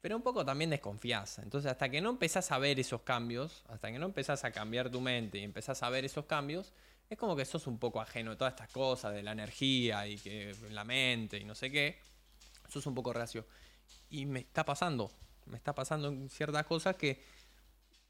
pero 0.00 0.16
un 0.16 0.22
poco 0.22 0.44
también 0.44 0.70
desconfías. 0.70 1.38
Entonces, 1.38 1.70
hasta 1.70 1.88
que 1.88 2.00
no 2.00 2.10
empezás 2.10 2.52
a 2.52 2.58
ver 2.58 2.78
esos 2.78 3.02
cambios, 3.02 3.64
hasta 3.68 3.90
que 3.90 3.98
no 3.98 4.06
empezás 4.06 4.44
a 4.44 4.52
cambiar 4.52 4.90
tu 4.90 5.00
mente 5.00 5.38
y 5.38 5.42
empezás 5.42 5.82
a 5.82 5.90
ver 5.90 6.04
esos 6.04 6.26
cambios, 6.26 6.72
es 7.08 7.18
como 7.18 7.34
que 7.34 7.44
sos 7.44 7.66
un 7.66 7.78
poco 7.78 8.00
ajeno 8.00 8.30
a 8.30 8.38
todas 8.38 8.52
estas 8.52 8.70
cosas 8.70 9.12
de 9.12 9.22
la 9.22 9.32
energía 9.32 10.06
y 10.06 10.16
que 10.16 10.54
la 10.70 10.84
mente 10.84 11.38
y 11.38 11.44
no 11.44 11.56
sé 11.56 11.70
qué. 11.70 11.98
Sos 12.68 12.86
un 12.86 12.94
poco 12.94 13.12
reacio. 13.12 13.46
Y 14.10 14.26
me 14.26 14.40
está 14.40 14.64
pasando, 14.64 15.10
me 15.46 15.56
está 15.56 15.74
pasando 15.74 16.08
en 16.08 16.30
ciertas 16.30 16.64
cosas 16.66 16.94
que 16.94 17.20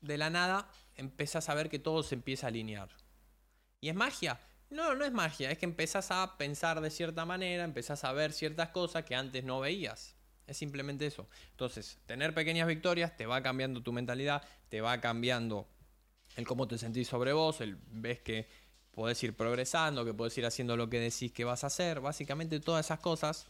de 0.02 0.18
la 0.18 0.28
nada 0.28 0.68
empezás 0.96 1.48
a 1.48 1.54
ver 1.54 1.70
que 1.70 1.78
todo 1.78 2.02
se 2.02 2.14
empieza 2.14 2.46
a 2.46 2.48
alinear. 2.48 2.90
Y 3.80 3.88
es 3.88 3.94
magia, 3.94 4.38
no, 4.70 4.94
no 4.94 5.04
es 5.04 5.12
magia, 5.12 5.50
es 5.50 5.58
que 5.58 5.66
empezás 5.66 6.10
a 6.10 6.38
pensar 6.38 6.80
de 6.80 6.90
cierta 6.90 7.24
manera, 7.24 7.64
empezás 7.64 8.04
a 8.04 8.12
ver 8.12 8.32
ciertas 8.32 8.70
cosas 8.70 9.04
que 9.04 9.14
antes 9.14 9.44
no 9.44 9.60
veías. 9.60 10.14
Es 10.46 10.56
simplemente 10.56 11.06
eso. 11.06 11.28
Entonces, 11.50 11.98
tener 12.06 12.34
pequeñas 12.34 12.66
victorias 12.66 13.16
te 13.16 13.26
va 13.26 13.42
cambiando 13.42 13.82
tu 13.82 13.92
mentalidad, 13.92 14.42
te 14.68 14.80
va 14.80 15.00
cambiando 15.00 15.68
el 16.36 16.46
cómo 16.46 16.66
te 16.66 16.78
sentís 16.78 17.08
sobre 17.08 17.32
vos, 17.32 17.60
el 17.60 17.76
ves 17.90 18.20
que 18.20 18.48
podés 18.92 19.22
ir 19.22 19.36
progresando, 19.36 20.04
que 20.04 20.14
podés 20.14 20.36
ir 20.38 20.46
haciendo 20.46 20.76
lo 20.76 20.88
que 20.88 21.00
decís 21.00 21.32
que 21.32 21.44
vas 21.44 21.64
a 21.64 21.68
hacer. 21.68 22.00
Básicamente 22.00 22.60
todas 22.60 22.86
esas 22.86 23.00
cosas 23.00 23.48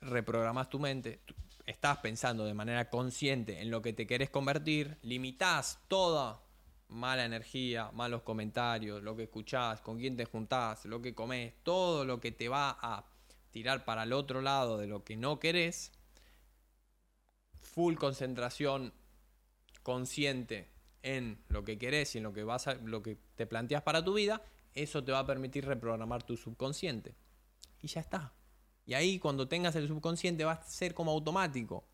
reprogramas 0.00 0.68
tu 0.68 0.78
mente, 0.78 1.20
estás 1.66 1.98
pensando 1.98 2.44
de 2.44 2.54
manera 2.54 2.90
consciente 2.90 3.60
en 3.60 3.70
lo 3.70 3.80
que 3.80 3.92
te 3.92 4.06
querés 4.06 4.28
convertir, 4.30 4.98
limitás 5.02 5.78
toda 5.88 6.43
mala 6.88 7.24
energía, 7.24 7.90
malos 7.92 8.22
comentarios, 8.22 9.02
lo 9.02 9.16
que 9.16 9.24
escuchás, 9.24 9.80
con 9.80 9.98
quién 9.98 10.16
te 10.16 10.24
juntás, 10.24 10.84
lo 10.84 11.00
que 11.00 11.14
comes, 11.14 11.54
todo 11.62 12.04
lo 12.04 12.20
que 12.20 12.32
te 12.32 12.48
va 12.48 12.78
a 12.80 13.04
tirar 13.50 13.84
para 13.84 14.02
el 14.02 14.12
otro 14.12 14.40
lado 14.42 14.78
de 14.78 14.86
lo 14.86 15.04
que 15.04 15.16
no 15.16 15.38
querés, 15.38 15.92
full 17.60 17.94
concentración 17.94 18.92
consciente 19.82 20.70
en 21.02 21.42
lo 21.48 21.64
que 21.64 21.78
querés 21.78 22.14
y 22.14 22.18
en 22.18 22.24
lo 22.24 22.32
que 22.32 22.44
vas 22.44 22.66
lo 22.82 23.02
que 23.02 23.18
te 23.34 23.46
planteas 23.46 23.82
para 23.82 24.04
tu 24.04 24.14
vida, 24.14 24.42
eso 24.74 25.04
te 25.04 25.12
va 25.12 25.20
a 25.20 25.26
permitir 25.26 25.66
reprogramar 25.66 26.22
tu 26.22 26.36
subconsciente. 26.36 27.14
Y 27.80 27.88
ya 27.88 28.00
está. 28.00 28.32
Y 28.86 28.94
ahí 28.94 29.18
cuando 29.18 29.48
tengas 29.48 29.76
el 29.76 29.88
subconsciente 29.88 30.44
va 30.44 30.52
a 30.52 30.62
ser 30.62 30.94
como 30.94 31.12
automático. 31.12 31.86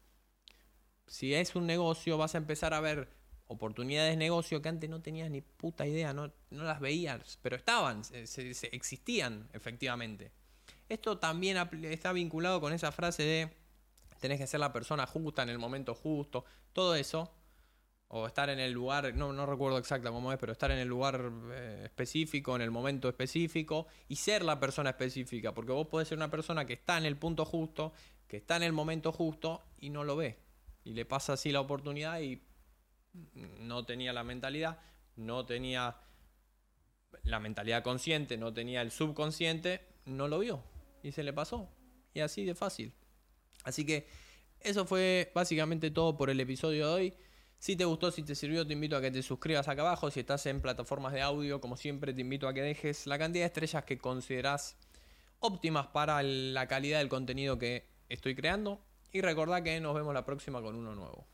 Si 1.07 1.35
es 1.35 1.57
un 1.57 1.67
negocio, 1.67 2.17
vas 2.19 2.35
a 2.35 2.39
empezar 2.39 2.73
a 2.73 2.81
ver 2.81 3.20
oportunidades 3.51 4.13
de 4.13 4.17
negocio 4.17 4.63
que 4.63 4.69
antes 4.69 4.89
no 4.89 5.03
tenías 5.03 5.29
ni 5.29 5.41
puta 5.41 5.85
idea, 5.85 6.13
no, 6.13 6.33
no 6.51 6.63
las 6.63 6.79
veías, 6.79 7.37
pero 7.43 7.57
estaban, 7.57 8.05
se, 8.05 8.51
existían 8.71 9.49
efectivamente. 9.53 10.31
Esto 10.89 11.19
también 11.19 11.57
está 11.83 12.13
vinculado 12.13 12.61
con 12.61 12.73
esa 12.73 12.93
frase 12.93 13.25
de 13.25 13.51
tenés 14.21 14.39
que 14.39 14.47
ser 14.47 14.61
la 14.61 14.73
persona 14.73 15.05
justa 15.05 15.43
en 15.43 15.49
el 15.49 15.59
momento 15.59 15.97
justo, 15.97 16.45
todo 16.73 16.95
eso, 16.95 17.33
o 18.07 18.29
estar 18.29 18.51
en 18.51 18.61
el 18.61 18.71
lugar, 18.71 19.13
no, 19.17 19.33
no 19.33 19.47
recuerdo 19.47 19.79
exacto 19.79 20.13
cómo 20.13 20.33
es, 20.33 20.39
pero 20.39 20.53
estar 20.53 20.71
en 20.71 20.79
el 20.79 20.87
lugar 20.87 21.33
eh, 21.51 21.83
específico, 21.87 22.55
en 22.55 22.63
el 22.63 22.71
momento 22.71 23.09
específico, 23.09 23.89
y 24.07 24.15
ser 24.15 24.45
la 24.45 24.61
persona 24.61 24.91
específica, 24.91 25.53
porque 25.53 25.73
vos 25.73 25.89
podés 25.89 26.07
ser 26.07 26.19
una 26.19 26.31
persona 26.31 26.65
que 26.67 26.75
está 26.75 26.99
en 26.99 27.05
el 27.05 27.17
punto 27.17 27.45
justo, 27.45 27.93
que 28.29 28.37
está 28.37 28.55
en 28.57 28.63
el 28.63 28.73
momento 28.73 29.11
justo 29.11 29.61
y 29.81 29.91
no 29.91 30.05
lo 30.05 30.15
ve, 30.15 30.39
y 30.85 30.93
le 30.93 31.05
pasa 31.05 31.33
así 31.33 31.51
la 31.51 31.61
oportunidad 31.61 32.21
y 32.21 32.41
no 33.13 33.85
tenía 33.85 34.13
la 34.13 34.25
mentalidad, 34.25 34.79
no 35.17 35.45
tenía 35.47 35.97
la 37.23 37.41
mentalidad 37.41 37.83
consciente, 37.83 38.37
no 38.37 38.53
tenía 38.53 38.83
el 38.83 38.91
subconsciente, 38.91 39.87
no 40.05 40.29
lo 40.29 40.39
vio 40.39 40.63
y 41.03 41.13
se 41.13 41.23
le 41.23 41.33
pasó. 41.33 41.69
Y 42.15 42.21
así 42.21 42.45
de 42.45 42.55
fácil. 42.55 42.93
Así 43.65 43.85
que 43.85 44.09
eso 44.61 44.85
fue 44.85 45.31
básicamente 45.35 45.91
todo 45.91 46.17
por 46.17 46.31
el 46.31 46.41
episodio 46.41 46.89
de 46.89 46.93
hoy. 46.93 47.15
Si 47.59 47.77
te 47.77 47.85
gustó, 47.85 48.11
si 48.11 48.23
te 48.23 48.35
sirvió, 48.35 48.67
te 48.67 48.73
invito 48.73 48.97
a 48.97 49.01
que 49.01 49.11
te 49.11 49.23
suscribas 49.23 49.69
acá 49.69 49.83
abajo. 49.83 50.11
Si 50.11 50.21
estás 50.21 50.47
en 50.47 50.63
plataformas 50.63 51.13
de 51.13 51.21
audio, 51.21 51.61
como 51.61 51.77
siempre, 51.77 52.15
te 52.15 52.23
invito 52.23 52.49
a 52.49 52.55
que 52.55 52.63
dejes 52.63 53.07
la 53.07 53.19
cantidad 53.19 53.43
de 53.43 53.49
estrellas 53.49 53.85
que 53.85 53.99
consideras 53.99 54.77
óptimas 55.41 55.89
para 55.89 56.23
la 56.23 56.67
calidad 56.67 56.99
del 56.99 57.09
contenido 57.09 57.59
que 57.59 57.87
estoy 58.09 58.35
creando. 58.35 58.81
Y 59.13 59.21
recordá 59.21 59.63
que 59.63 59.79
nos 59.81 59.95
vemos 59.95 60.15
la 60.15 60.25
próxima 60.25 60.63
con 60.63 60.75
uno 60.75 60.95
nuevo. 60.95 61.27